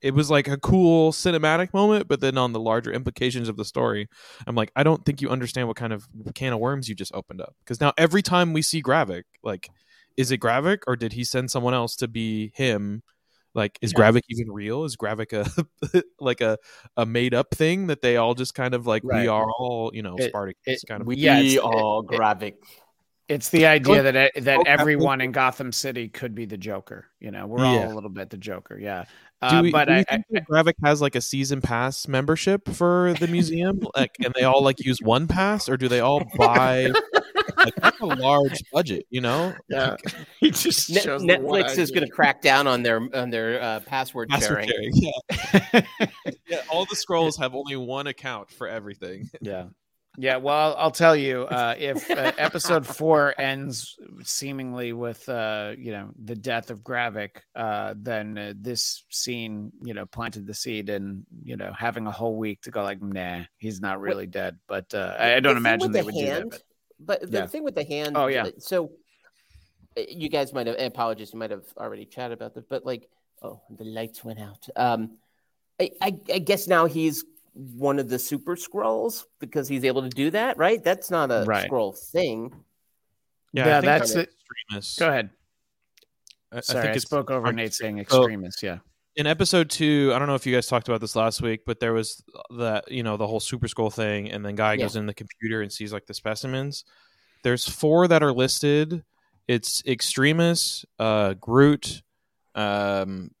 [0.00, 3.64] it was like a cool cinematic moment, but then on the larger implications of the
[3.64, 4.08] story,
[4.48, 7.14] I'm like, I don't think you understand what kind of can of worms you just
[7.14, 7.54] opened up.
[7.60, 9.70] Because now every time we see Gravik, like,
[10.16, 13.02] is it Gravik or did he send someone else to be him?
[13.54, 14.10] Like, is Yeah.
[14.10, 14.84] Gravik even real?
[14.84, 16.56] Is Gravik a like a
[16.96, 19.22] a made up thing that they all just kind of like Right.
[19.22, 22.14] we are all you know It- Spartacus it- kind of We Yeah, it's- all it-
[22.14, 22.54] it- Gravik.
[23.28, 24.68] It's the idea that that Okay.
[24.70, 27.06] everyone in Gotham City could be the Joker.
[27.20, 27.84] You know, we're Yeah.
[27.86, 28.78] all a little bit the Joker.
[28.78, 29.04] Yeah.
[29.48, 32.06] Do Uh, we, but do I, I, think that Gravik has like a season pass
[32.08, 33.80] membership for the museum?
[33.96, 36.90] like, and they all like use one pass, or do they all buy?
[37.56, 39.54] Like, that's a large budget, you know.
[39.68, 39.96] yeah,
[40.40, 43.30] he just Net- shows the one Netflix is going to crack down on their on
[43.30, 44.92] their uh, password Password sharing.
[44.94, 45.12] sharing,
[45.72, 46.06] Yeah.
[46.48, 49.30] yeah, all the Skrulls have only one account for everything.
[49.40, 49.66] Yeah.
[50.18, 55.90] Yeah, well, I'll tell you, uh, if uh, episode four ends seemingly with, uh, you
[55.90, 60.90] know, the death of Gravik, uh, then uh, this scene, you know, planted the seed
[60.90, 64.58] and, you know, having a whole week to go like, nah, he's not really dead.
[64.68, 66.50] But uh, I, I don't thing imagine with they the would hand, do that.
[66.50, 66.62] But
[67.06, 67.46] the Yeah.
[67.46, 68.46] thing with the hand, Oh, yeah.
[68.58, 68.92] So
[69.96, 71.32] uh, you guys might have apologies.
[71.32, 73.08] You might have already chatted about this, but like,
[73.42, 74.66] oh, the lights went out.
[74.76, 75.18] Um,
[75.80, 77.24] I, I, I guess now he's
[77.54, 80.82] one of the super Skrulls because he's able to do that, right?
[80.82, 81.68] That's not a Right.
[81.70, 82.52] Skrull thing.
[83.52, 84.30] Yeah, Yeah, that's I'm it.
[84.70, 84.98] extremist.
[84.98, 85.30] Go ahead.
[86.50, 88.62] I, I Sorry, I, think it's spoke over I'm- Nate saying so- extremists.
[88.62, 88.78] Yeah.
[89.14, 91.80] In episode two, I don't know if you guys talked about this last week, but
[91.80, 92.22] there was
[92.56, 94.84] that you know the whole super Skrull thing, and then guy Yeah.
[94.84, 96.84] goes in the computer and sees like the specimens.
[97.42, 99.04] There's four that are listed.
[99.48, 102.02] It's Extremis, uh, Groot,
[102.54, 103.32] um,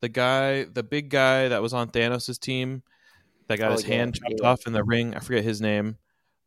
[0.00, 2.82] the guy, the big guy that was on Thanos' team,
[3.48, 4.48] that got Oh, his yeah, hand chopped yeah.
[4.48, 5.14] off in the ring.
[5.14, 5.96] I forget his name.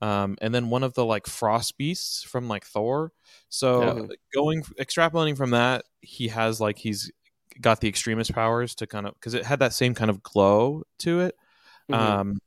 [0.02, 3.14] Um, and then one of the like frost beasts from like Thor.
[3.48, 7.10] So going extrapolating from that, he has like he's
[7.62, 10.84] got the Extremis powers to kind of because it had that same kind of glow
[11.00, 11.36] to it.
[11.92, 11.96] Mhm.
[11.96, 12.40] Um,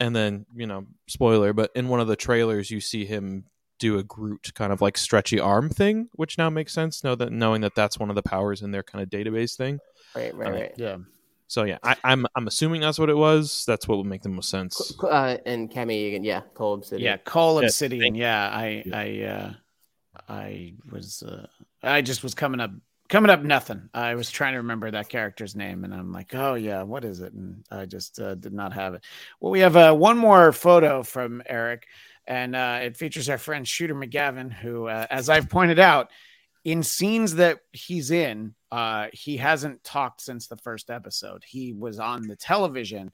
[0.00, 3.44] and then you know, spoiler, but in one of the trailers, you see him
[3.78, 7.04] do a Groot kind of like stretchy arm thing, which now makes sense.
[7.04, 9.78] Know that knowing that that's one of the powers in their kind of database thing.
[10.16, 10.72] right, right, uh, right.
[10.76, 10.96] Yeah.
[11.46, 13.64] So yeah, I, I'm I'm assuming that's what it was.
[13.66, 14.92] That's what would make the most sense.
[15.02, 17.04] Uh, and Cami yeah, Cull Obsidian.
[17.04, 18.02] Yeah, Cull Yeah, Obsidian.
[18.02, 19.52] thank- Yeah, I, I, uh,
[20.28, 21.46] I was, uh,
[21.82, 22.70] I just was coming up,
[23.08, 23.88] coming up nothing.
[23.94, 27.20] I was trying to remember that character's name, and I'm like, oh yeah, what is
[27.20, 27.32] it?
[27.32, 29.04] And I just uh, did not have it.
[29.40, 31.86] Well, we have uh, one more photo from Eric,
[32.26, 36.10] and uh, it features our friend Shooter McGavin, who, uh, as I've pointed out,
[36.64, 41.42] in scenes that he's in, uh, he hasn't talked since the first episode.
[41.46, 43.10] He was on the television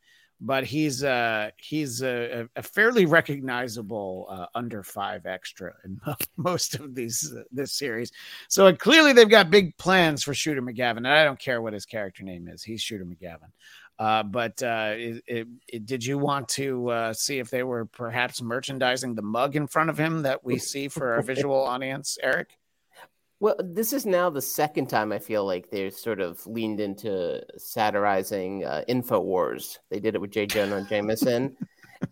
[0.46, 5.98] but he's uh he's a, a fairly recognizable uh, under five extra in
[6.36, 8.12] most of these uh, this series.
[8.48, 11.86] So clearly they've got big plans for shooter mcgavin and i don't care what his
[11.86, 12.62] character name is.
[12.62, 13.50] He's shooter mcgavin.
[13.98, 17.86] Uh, but uh, it, it, it- did you want to uh, see if they were
[17.86, 22.18] perhaps merchandising the mug in front of him that we see for our visual audience,
[22.22, 22.58] Eric?
[23.44, 27.42] Well, this is now the second time I feel like they're sort of leaned into
[27.58, 29.76] satirizing uh, Infowars.
[29.90, 31.54] They did it with Jay Jonah and Jameson.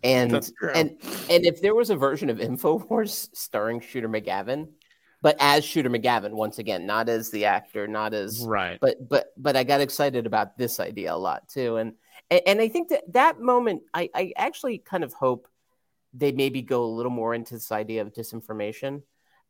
[0.03, 0.31] And
[0.75, 0.91] and
[1.31, 4.67] and if there was a version of Infowars starring Shooter McGavin,
[5.23, 8.77] but as Shooter McGavin once again, not as the actor, not as Right.
[8.79, 11.93] but but but I got excited about this idea a lot too, and
[12.29, 15.47] and, and I think that that moment, I I actually kind of hope
[16.13, 19.01] they maybe go a little more into this idea of disinformation,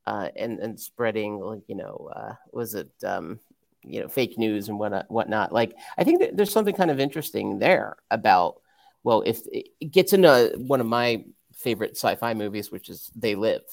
[0.05, 3.39] uh, and and spreading like you know uh, was it um,
[3.83, 5.51] you know fake news and whatnot whatnot.
[5.51, 8.61] Like I think that there's something kind of interesting there about
[9.03, 13.63] well if it gets into one of my favorite sci-fi movies, which is They Live,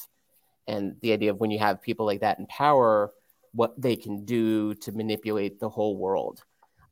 [0.67, 3.11] and the idea of when you have people like that in power
[3.53, 6.43] what they can do to manipulate the whole world.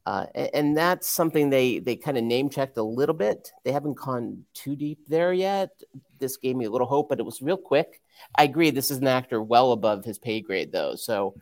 [0.09, 3.51] Uh, and, that's something they they kind of name checked a little bit.
[3.63, 5.69] They haven't gone too deep there yet.
[6.17, 8.01] This gave me a little hope, but it was real quick.
[8.35, 8.71] I agree.
[8.71, 10.95] This is an actor well above his pay grade, though.
[10.95, 11.35] So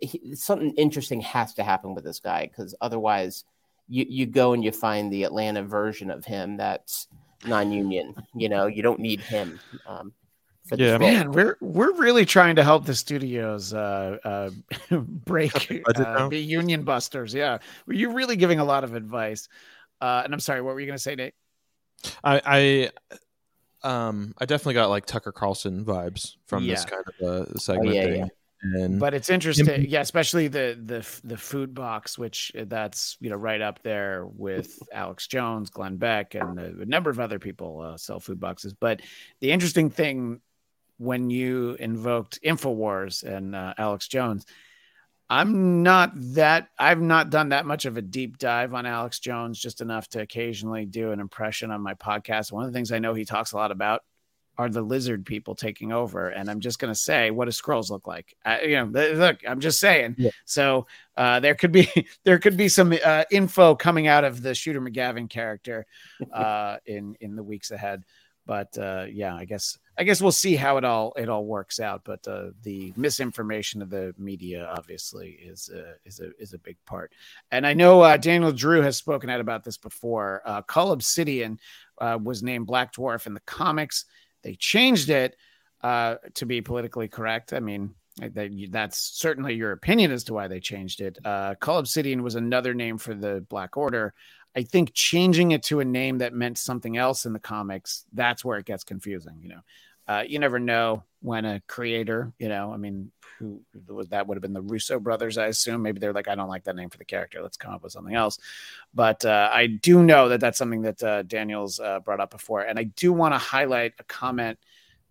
[0.00, 3.44] he, something interesting has to happen with this guy because otherwise,
[3.88, 7.06] you you go and you find the Atlanta version of him that's
[7.46, 8.16] non-union.
[8.34, 9.60] You know, you don't need him.
[9.86, 10.12] Um,
[10.66, 11.00] for this Yeah, role.
[11.00, 14.50] Man, we're we're really trying to help the studios uh, uh,
[14.96, 16.28] break budget uh, down.
[16.28, 17.34] be union busters.
[17.34, 19.48] Yeah, you're really giving a lot of advice.
[20.00, 21.34] Uh, and I'm sorry, what were you going to say, Nate?
[22.24, 22.90] I,
[23.84, 27.94] I, um, I definitely got like Tucker Carlson vibes from this kind of a segment
[27.94, 28.30] yeah, thing.
[28.62, 33.30] And But it's interesting, yeah, especially the the the food box, which uh, that's you
[33.30, 37.38] know right up there with Alex Jones, Glenn Beck, and a, a number of other
[37.38, 38.72] people uh, sell food boxes.
[38.72, 39.02] But
[39.40, 40.40] the interesting thing
[40.98, 44.46] when you invoked Infowars and uh, Alex Jones,
[45.28, 49.58] I'm not that I've not done that much of a deep dive on Alex Jones,
[49.58, 52.52] just enough to occasionally do an impression on my podcast.
[52.52, 54.02] One of the things I know he talks a lot about
[54.58, 56.28] are the lizard people taking over.
[56.28, 58.36] And I'm just going to say, what do Skrulls look like?
[58.44, 60.16] I, you know, th- look, I'm just saying.
[60.18, 60.30] Yeah.
[60.44, 60.86] So
[61.16, 61.88] uh, there could be
[62.24, 65.86] there could be some uh, info coming out of the Shooter McGavin character
[66.32, 68.04] uh, in in the weeks ahead.
[68.44, 71.78] But uh, yeah, I guess I guess we'll see how it all it all works
[71.80, 72.02] out.
[72.04, 76.76] But uh, the misinformation of the media obviously is uh, is a is a big
[76.86, 77.12] part.
[77.50, 80.42] And I know uh, Daniel Drew has spoken out about this before.
[80.44, 81.58] Uh, Obsidian
[81.98, 84.06] uh, was named Black Dwarf in the comics.
[84.42, 85.36] They changed it
[85.82, 87.52] uh, to be politically correct.
[87.52, 91.18] I mean, that, that's certainly your opinion as to why they changed it.
[91.24, 94.14] Uh, Obsidian was another name for the Black Order.
[94.54, 98.44] I think changing it to a name that meant something else in the comics, that's
[98.44, 99.38] where it gets confusing.
[99.40, 99.60] You know,
[100.08, 103.62] uh, you never know when a creator, you know, I mean, who
[104.10, 105.82] that would have been the Russo brothers, I assume.
[105.82, 107.42] Maybe they're like, I don't like that name for the character.
[107.42, 108.38] Let's come up with something else.
[108.94, 112.62] But uh, I do know that that's something that uh, Daniel's uh, brought up before.
[112.62, 114.58] And I do want to highlight a comment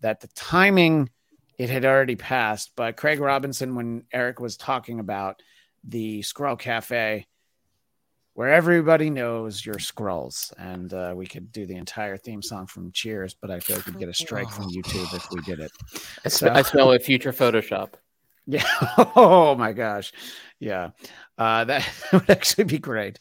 [0.02, 1.10] that the timing,
[1.58, 5.42] it had already passed, but Craig Robinson, when Eric was talking about
[5.84, 7.26] the Squirrel Cafe,
[8.34, 12.92] where everybody knows your Skrulls, and uh, we could do the entire theme song from
[12.92, 15.72] Cheers, but I feel like we'd get a strike from YouTube if we did it.
[16.26, 17.94] I, sm- So- I smell a future Photoshop.
[18.48, 18.66] Yeah.
[19.16, 20.12] Oh my gosh.
[20.60, 20.90] Yeah.
[21.38, 23.20] Uh, that would actually be great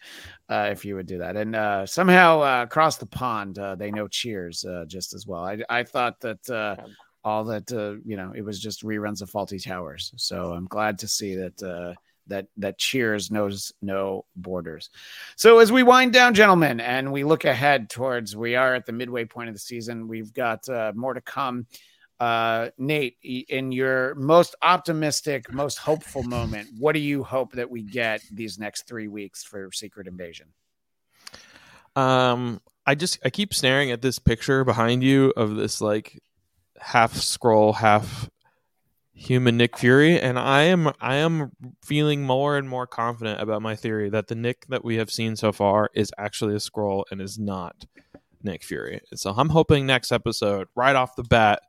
[0.49, 1.37] uh, if you would do that.
[1.37, 5.45] And uh, somehow uh, across the pond, uh, they know Cheers uh, just as well.
[5.45, 6.77] I, I thought that uh,
[7.23, 10.11] all that uh, you know it was just reruns of Fawlty Towers.
[10.17, 11.97] So I'm glad to see that.
[12.31, 14.89] That that cheers knows no borders.
[15.37, 18.93] So as we wind down, gentlemen, and we look ahead towards we are at the
[18.93, 20.09] midway point of the season.
[20.09, 21.67] We've got uh, more to come.
[22.19, 27.83] Uh, Nate, in your most optimistic, most hopeful moment, what do you hope that we
[27.83, 30.49] get these next three weeks for Secret Invasion?
[31.97, 36.23] Um, I just I keep staring at this picture behind you of this like
[36.79, 38.29] half Skrull, half
[39.21, 41.53] human Nick Fury, and I am I am
[41.85, 45.37] feeling more and more confident about my theory that the Nick that we have seen
[45.37, 47.85] so far is actually a Skrull and is not
[48.43, 49.01] Nick Fury.
[49.15, 51.61] So I'm hoping next episode, right off the bat,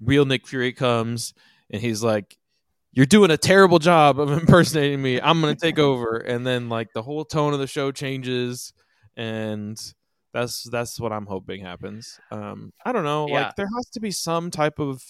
[0.00, 1.34] real Nick Fury comes
[1.70, 2.38] and he's like,
[2.92, 5.20] You're doing a terrible job of impersonating me.
[5.20, 6.16] I'm gonna take over.
[6.16, 8.72] And then like the whole tone of the show changes
[9.16, 9.78] and
[10.32, 12.18] that's that's what I'm hoping happens.
[12.30, 13.34] Um I don't know, Yeah.
[13.48, 15.02] like there has to be some type of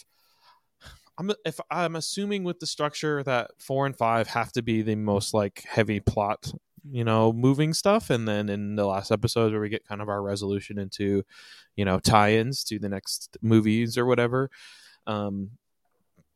[1.18, 4.96] I'm if I'm assuming with the structure that 4 and 5 have to be the
[4.96, 6.52] most like heavy plot
[6.90, 10.08] you know moving stuff and then in the last episode where we get kind of
[10.08, 11.22] our resolution into
[11.76, 14.50] you know tie-ins to the next movies or whatever
[15.06, 15.50] um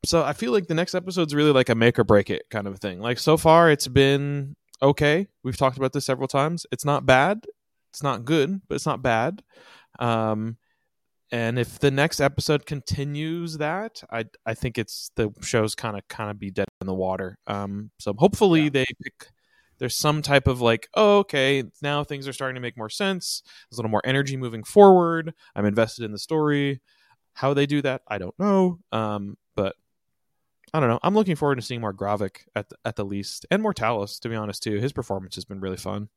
[0.04, 2.66] so i feel like the next episode's really like a make or break it kind
[2.66, 3.00] of thing.
[3.00, 5.26] Like so far it's been okay.
[5.42, 6.66] We've talked about this several times.
[6.70, 7.44] It's not bad.
[7.90, 9.42] It's not good but it's not bad.
[9.98, 10.56] Um
[11.30, 16.06] and if the next episode continues that i i think it's the show's kind of
[16.08, 17.38] kind of be dead in the water.
[17.46, 18.70] Um so hopefully Yeah.
[18.70, 19.28] they pick
[19.78, 23.42] there's some type of like oh okay now things are starting to make more sense
[23.70, 26.80] there's a little more energy moving forward i'm invested in the story.
[27.34, 29.76] How they do that i don't know um but
[30.74, 33.46] i don't know i'm looking forward to seeing more gravik at the, at the least
[33.50, 34.78] and more talos to be honest too.
[34.78, 36.08] His performance has been really fun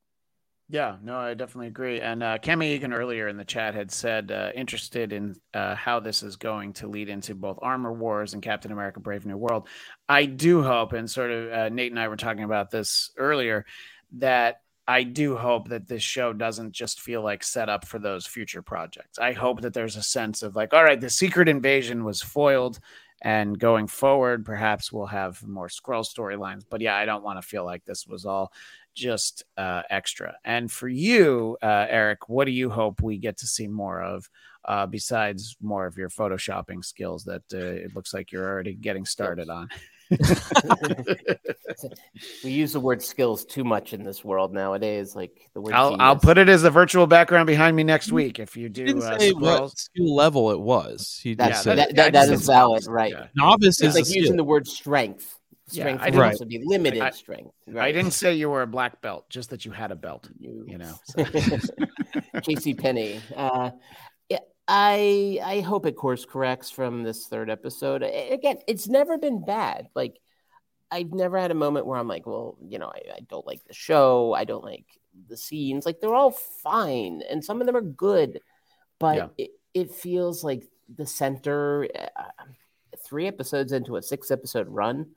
[0.72, 1.99] Yeah, no, I definitely agree.
[1.99, 5.99] And uh, Cami Egan earlier in the chat had said uh, interested in uh, how
[5.99, 9.67] this is going to lead into both Armor Wars and Captain America: Brave New World.
[10.07, 13.65] I do hope, and sort of uh, Nate and I were talking about this earlier,
[14.13, 18.26] that I do hope that this show doesn't just feel like set up for those
[18.26, 19.19] future projects.
[19.19, 22.80] I hope that there's a sense of like, all right, the Secret Invasion was foiled.
[23.24, 26.63] And going forward, perhaps we'll have more Skrull storylines.
[26.67, 28.51] But yeah, I don't want to feel like this was all
[28.96, 30.36] just uh, extra.
[30.44, 34.30] And for you, uh, Eric, what do you hope we get to see more of
[34.66, 39.06] uh, besides more of your photoshopping skills that uh, it looks like you're already getting
[39.06, 39.70] started on?
[42.44, 45.16] we use the word skills too much in this world nowadays.
[45.16, 45.74] Like the word.
[45.74, 48.86] I'll I'll put it as the virtual background behind me next week if you do.
[48.86, 51.20] didn't Uh, say what skill level it was.
[51.22, 53.12] He That's, just Yeah, said that, I that, that just valid, right?
[53.12, 53.28] Yeah.
[53.36, 54.36] novice It's is like a using skill.
[54.38, 55.38] the word strength.
[55.74, 57.53] Yeah, Strength I can didn't- also be limited I- strength.
[57.78, 60.30] I didn't say you were a black belt, just that you had a belt.
[60.39, 60.93] You, You know.
[61.05, 61.24] so.
[62.36, 63.19] JC Penney.
[63.36, 63.72] Uh,
[64.30, 68.03] yeah, I I hope it course corrects from this third episode.
[68.03, 69.88] Again, it's never been bad.
[69.95, 70.19] Like
[70.89, 73.63] I've never had a moment where I'm like, well, you know, I, I don't like
[73.65, 74.34] the show.
[74.34, 74.86] I don't like
[75.30, 75.86] the scenes.
[75.86, 78.39] Like they're all fine, and some of them are good,
[78.99, 79.28] but Yeah.
[79.38, 80.63] it, it feels like
[80.93, 81.88] the center.
[82.17, 82.24] Uh,
[83.05, 85.07] three episodes into a six episode run,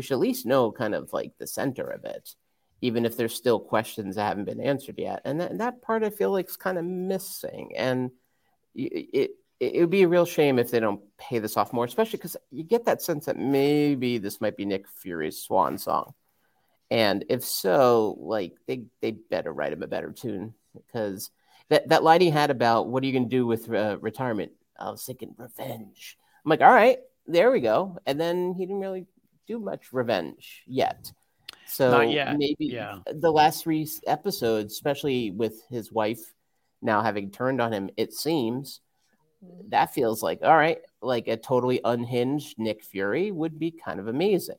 [0.00, 2.34] we should at least know kind of like the center of it
[2.82, 5.20] even if there's still questions that haven't been answered yet.
[5.24, 7.72] And that, that part I feel like is kind of missing.
[7.76, 8.10] And
[8.74, 11.84] it, it it would be a real shame if they don't pay this off more,
[11.84, 16.14] especially because you get that sense that maybe this might be Nick Fury's swan song.
[16.90, 21.30] And if so, like they they better write him a better tune because
[21.68, 24.52] that that line he had about what are you going to do with uh, retirement?
[24.78, 26.16] I was thinking revenge.
[26.44, 27.98] I'm like, all right, there we go.
[28.06, 29.06] And then he didn't really
[29.50, 31.12] do much revenge yet.
[31.66, 32.98] So yet, maybe yeah.
[33.06, 36.34] the last three episodes, especially with his wife
[36.82, 38.80] now having turned on him, it seems
[39.68, 44.08] that feels like all right, like a totally unhinged Nick Fury would be kind of
[44.08, 44.58] amazing.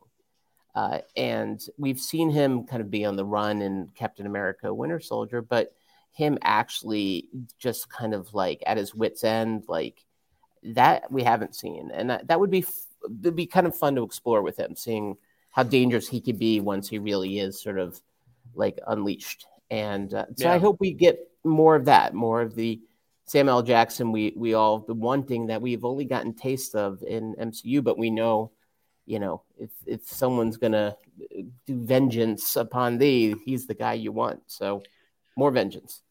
[0.74, 5.00] Uh, and we've seen him kind of be on the run in Captain America: Winter
[5.00, 5.74] Soldier, but
[6.14, 7.28] him actually
[7.60, 10.06] just kind of like at his wits' end, like
[10.64, 13.96] that we haven't seen, and that, that would be f- would be kind of fun
[13.96, 15.18] to explore with him, seeing
[15.52, 18.02] how dangerous he could be once he really is sort of
[18.56, 19.46] like unleashed.
[19.70, 22.82] And uh, so I hope we get more of that, more of the
[23.26, 23.64] Samuel L.
[23.64, 27.98] Jackson we we all been wanting that we've only gotten taste of in MCU, but
[27.98, 28.52] we know,
[29.06, 30.98] you know, if if someone's gonna
[31.30, 34.42] do vengeance upon thee, he's the guy you want.
[34.48, 34.84] So
[35.38, 36.02] more vengeance.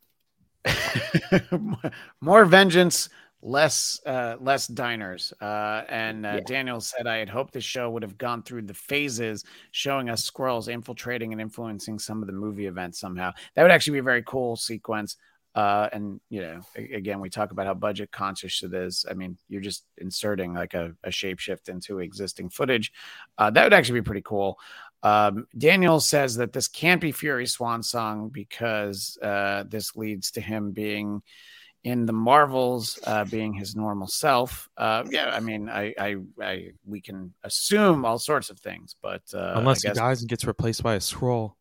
[2.21, 3.09] more vengeance
[3.43, 6.41] less uh less diners uh and uh, Yeah.
[6.47, 10.31] daniel said i had hoped the show would have gone through the phases showing us
[10.31, 13.33] Skrulls infiltrating and influencing some of the movie events somehow.
[13.55, 15.17] That would actually be a very cool sequence
[15.55, 19.07] uh and you know again we talk about how budget conscious it is.
[19.11, 22.93] I mean you're just inserting like a, a shapeshift into existing footage.
[23.39, 24.59] Uh that would actually be pretty cool.
[25.03, 30.43] Um, Daniel says that this can't be Fury's swan song because uh, this leads to
[30.43, 31.23] him being
[31.83, 34.69] in the Marvels, uh, being his normal self.
[34.77, 39.23] Uh, yeah, I mean, I, I, I, we can assume all sorts of things, but
[39.33, 41.55] uh, Unless I he dies and gets replaced by a Skrull.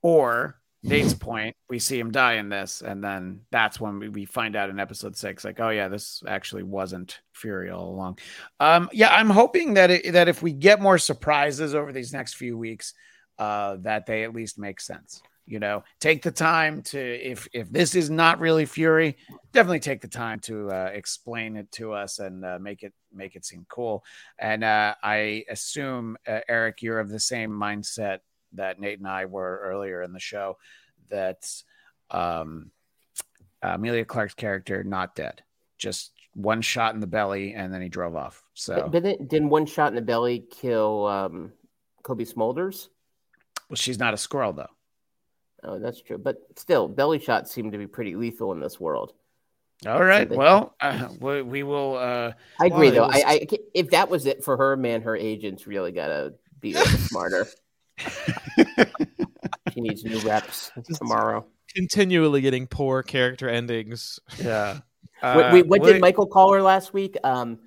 [0.00, 4.24] or Nate's point, we see him die in this, and then that's when we, we
[4.24, 8.18] find out in episode six, like, oh yeah, this actually wasn't Fury all along.
[8.60, 12.34] Um, yeah, I'm hoping that it, that if we get more surprises over these next
[12.34, 12.94] few weeks,
[13.38, 15.20] uh, that they at least make sense.
[15.48, 19.16] You know, take the time to if if this is not really Fury,
[19.52, 23.34] definitely take the time to uh, explain it to us and uh, make it make
[23.34, 24.04] it seem cool.
[24.38, 28.18] And uh, I assume uh, Eric, you're of the same mindset
[28.52, 30.58] that Nate and I were earlier in the show
[31.08, 31.50] that
[32.10, 32.70] um,
[33.62, 35.42] Emilia Clarke's character not dead,
[35.78, 38.42] just one shot in the belly, and then he drove off.
[38.52, 41.52] So, But, but didn't one shot in the belly kill um,
[42.02, 42.88] Cobie Smulders
[43.68, 44.70] well, she's not a Skrull though.
[45.64, 46.18] Oh, that's true.
[46.18, 49.12] But still, belly shots seem to be pretty lethal in this world.
[49.86, 51.96] All right, they- well, uh, we, we will.
[51.96, 53.16] Uh, I agree, Well, though.
[53.16, 56.72] it I, I if that was it for her, man, her agents really gotta be
[56.74, 57.46] smarter.
[59.74, 61.46] She needs new reps tomorrow.
[61.74, 64.18] Continually getting poor character endings.
[64.42, 64.80] yeah.
[65.20, 67.16] Uh, wait, what did Michael call her last week?
[67.24, 67.58] Um,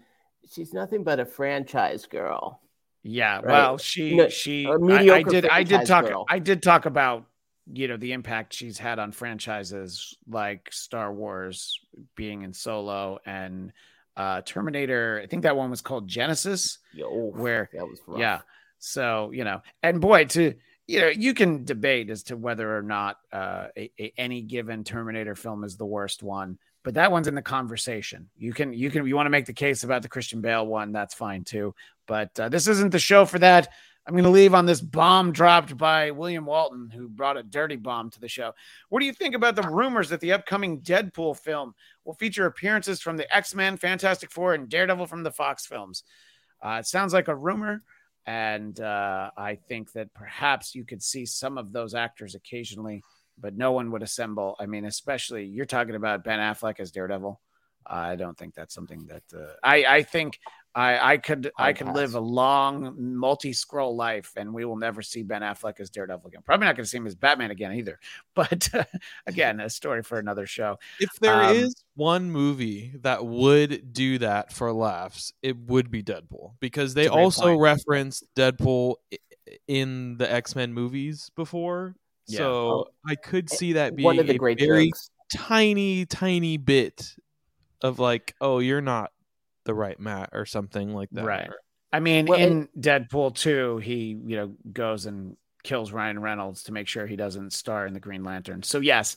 [0.49, 2.61] she's nothing but a franchise girl.
[3.03, 3.45] Yeah, Right.
[3.45, 4.71] well, she No, she I,
[5.15, 6.25] I did I did talk girl.
[6.29, 7.25] I did talk about
[7.71, 11.79] you know the impact she's had on franchises like Star Wars
[12.15, 13.71] being in Solo and
[14.17, 15.21] uh Terminator.
[15.23, 16.79] I think that one was called Genesis.
[16.93, 18.19] Yo, Where- that was rough.
[18.19, 18.39] Yeah.
[18.79, 20.55] So, you know, and boy, to
[20.87, 24.83] you know, you can debate as to whether or not uh, a, a- any given
[24.83, 28.27] Terminator film is the worst one, but that one's in the conversation.
[28.37, 30.91] You can, you can, you want to make the case about the Christian Bale one,
[30.91, 31.75] that's fine too.
[32.07, 33.69] But uh, this isn't the show for that.
[34.07, 37.75] I'm going to leave on this bomb dropped by William Walton, who brought a dirty
[37.75, 38.53] bomb to the show.
[38.89, 42.99] What do you think about the rumors that the upcoming Deadpool film will feature appearances
[42.99, 46.03] from the X Men, Fantastic Four, and Daredevil from the Fox films?
[46.63, 47.83] Uh, it sounds like a rumor
[48.25, 53.03] and uh, I think that perhaps you could see some of those actors occasionally,
[53.39, 54.55] but no one would assemble.
[54.59, 57.39] I mean, especially you're talking about Ben Affleck as Daredevil.
[57.85, 60.39] I don't think that's something that uh, I, I think
[60.73, 65.21] I, I could I could live a long multi-Skrull life, and we will never see
[65.21, 66.41] Ben Affleck as Daredevil again.
[66.45, 67.99] Probably not going to see him as Batman again either.
[68.35, 68.69] But
[69.27, 70.79] again, a story for another show.
[70.99, 76.01] If there is Um, one movie that would do that for laughs, it would be
[76.01, 77.61] Deadpool because they That's a great also point.
[77.61, 78.95] referenced Deadpool
[79.67, 81.95] in the X Men movies before.
[82.27, 82.37] Yeah.
[82.37, 85.09] So I could see that being One of the a great very jokes.
[85.33, 87.15] tiny, tiny bit
[87.81, 89.11] of like, oh, you're not
[89.65, 91.25] the right Matt or something like that.
[91.25, 91.49] Right.
[91.93, 96.71] I mean, Well, in Deadpool 2, he, you know, goes and kills Ryan Reynolds to
[96.71, 98.63] make sure he doesn't star in the Green Lantern.
[98.63, 99.15] So yes,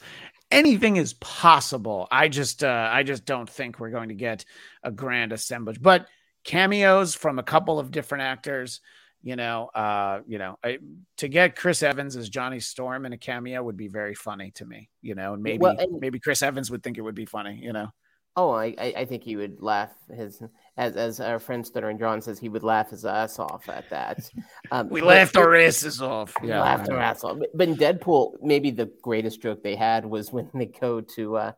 [0.51, 2.07] anything is possible.
[2.11, 4.45] I just uh I just don't think we're going to get
[4.83, 5.81] a grand assemblage.
[5.81, 6.07] But
[6.45, 8.81] cameos from a couple of different actors,
[9.23, 10.79] you know, uh, you know, I,
[11.19, 14.67] to get Chris Evans as Johnny Storm in a cameo would be very funny to
[14.67, 17.25] me, you know, and maybe Well, and- maybe Chris Evans would think it would be
[17.25, 17.89] funny, you know.
[18.37, 20.43] Oh, I, I I think he would laugh his
[20.77, 24.29] as as our friend Stuttering John says he would laugh his ass off at that.
[24.73, 26.35] Um, We laughed our asses off.
[26.43, 27.39] We laughed our ass off.
[27.39, 31.37] But- But in Deadpool, maybe the greatest joke they had was when they go to
[31.37, 31.53] uh,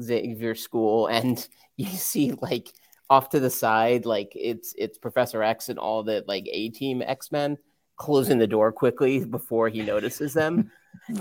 [0.00, 2.68] Xavier School and you see like
[3.08, 7.02] off to the side, like it's it's Professor X and all the like A Team
[7.02, 7.58] X Men
[8.00, 10.56] closing the door quickly before he notices them.
[10.56, 10.70] Right.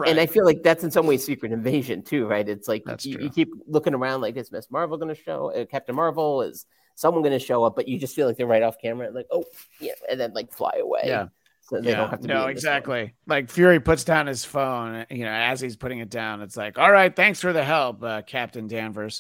[0.09, 2.47] And I feel like that's in some ways Secret Invasion too, right?
[2.47, 5.51] It's like you, you keep looking around, like is Miss Marvel going to show?
[5.51, 6.65] Uh, Captain Marvel is
[6.95, 7.75] someone going to show up?
[7.75, 9.43] But you just feel like they're right off camera, like oh
[9.79, 11.03] yeah, and then like fly away.
[11.05, 11.27] Yeah.
[11.61, 12.27] so they don't have to.
[12.27, 12.51] no, in this one.
[12.51, 13.13] exactly.
[13.27, 16.77] Like Fury puts down his phone, you know, as he's putting it down, it's like,
[16.77, 19.19] all right, thanks for the help, uh, Captain Danvers.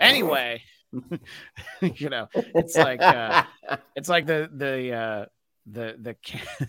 [0.00, 0.62] Anyway,
[1.82, 3.44] you know, it's like uh,
[3.96, 5.24] it's like the the uh,
[5.66, 6.16] the the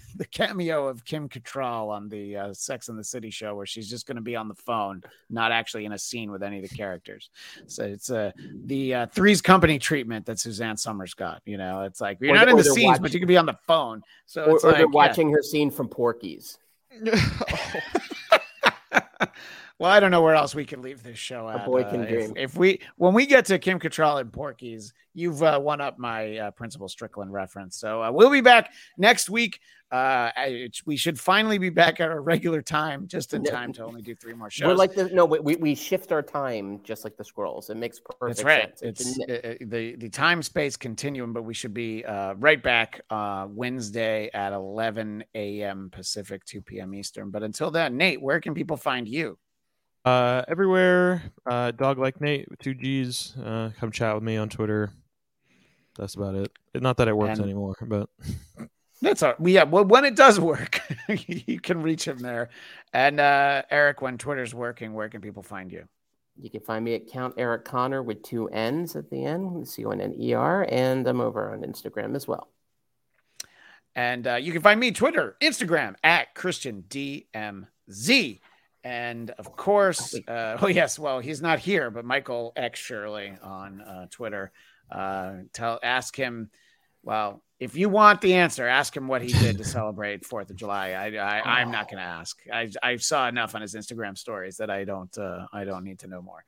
[0.16, 3.90] the cameo of Kim Cattrall on the uh, Sex and the City show, where she's
[3.90, 6.70] just going to be on the phone, not actually in a scene with any of
[6.70, 7.30] the characters.
[7.68, 8.32] So it's uh,
[8.66, 11.42] the uh, Three's Company treatment that Suzanne Somers got.
[11.46, 13.38] You know, it's like you're Or not the- in the scenes, but you can be
[13.38, 14.04] on the phone.
[14.26, 14.92] So or, it's or like they're yeah.
[14.92, 16.58] watching her scene from Porky's.
[19.80, 21.66] Well, I don't know where else we could leave this show at.
[21.66, 22.34] boy uh, can if, dream.
[22.38, 26.38] if we when we get to Kim Cattrall and Porky's, you've uh, won up my
[26.38, 27.78] uh, Principal Strickland reference.
[27.78, 29.60] So uh, we'll be back next week.
[29.92, 33.84] Uh, I, we should finally be back at our regular time, just in time to
[33.84, 34.68] only do three more shows.
[34.68, 37.70] We're like the no, we, we shift our time just like the Skrulls.
[37.70, 38.80] It makes perfect That's right.
[38.80, 39.02] sense.
[39.02, 42.62] It's a- uh, uh, the the time space continuum, but we should be uh, right
[42.62, 45.90] back uh, Wednesday at 11 a.m.
[45.92, 46.94] Pacific, 2 p.m.
[46.94, 47.32] Eastern.
[47.32, 49.38] But until then, Nate, where can people find you?
[50.06, 53.36] Uh, everywhere, uh, dog like Nate with two G's.
[53.38, 54.92] Uh, come chat with me on Twitter.
[55.98, 56.52] That's about it.
[56.76, 58.10] Not that it works And- anymore, but
[59.02, 59.34] That's all.
[59.44, 60.80] Yeah, well, when it does work,
[61.28, 62.50] you can reach him there.
[62.94, 65.86] And uh, Eric, when Twitter's working, where can people find you?
[66.42, 69.84] You can find me at Count Eric Conner with two N's at the end, C
[69.86, 72.48] O N N E R, and I'm over on Instagram as well.
[73.96, 78.40] And uh, you can find me Twitter, Instagram at Christian DMZ.
[78.84, 83.82] And of course, uh, oh yes, well he's not here, but Michael X Shirley on
[83.82, 84.52] uh, Twitter.
[84.92, 86.50] Uh, tell ask him.
[87.06, 90.56] Well, if you want the answer, ask him what he did to celebrate Fourth of
[90.56, 90.92] July.
[90.92, 92.38] I, I I'm not going to ask.
[92.52, 96.00] I I saw enough on his Instagram stories that I don't uh, I don't need
[96.00, 96.44] to know more.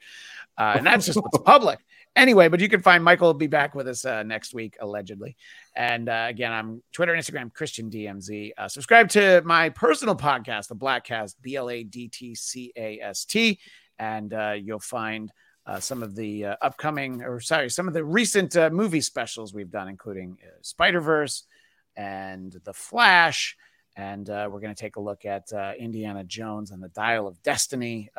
[0.57, 1.79] Uh, and that's just what's public
[2.15, 2.49] anyway.
[2.49, 5.37] But you can find Michael will be back with us uh, next week allegedly.
[5.75, 8.51] And uh, again, I'm Twitter and Instagram, Christian DMZ.
[8.57, 12.99] Uh, subscribe to my personal podcast, The Bladtcast, B L A D T C A
[13.01, 13.59] S T.
[13.99, 15.31] And uh, you'll find
[15.65, 19.53] uh, some of the uh, upcoming, or sorry, some of the recent uh, movie specials
[19.53, 21.43] we've done, including Spider Verse
[21.97, 23.57] and The Flash.
[23.97, 28.09] And we're going to take a look at Indiana Jones and the Dial of Destiny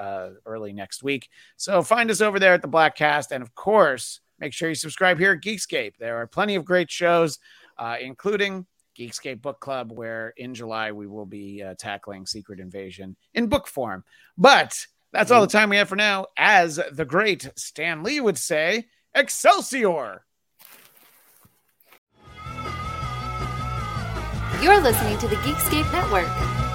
[0.47, 1.29] early next week.
[1.59, 3.31] So find us over there at the Bladtcast.
[3.31, 5.95] And of course, make sure you subscribe here at Geekscape.
[5.99, 7.39] There are plenty of great shows,
[7.79, 8.67] uh, including
[8.99, 13.67] Geekscape Book Club, where in July we will be uh, tackling Secret Invasion in book
[13.67, 14.05] form.
[14.39, 16.27] But that's all the time we have for now.
[16.37, 20.23] As the great Stan Lee would say, Excelsior!
[24.63, 26.66] You're listening to the Geekscape Network.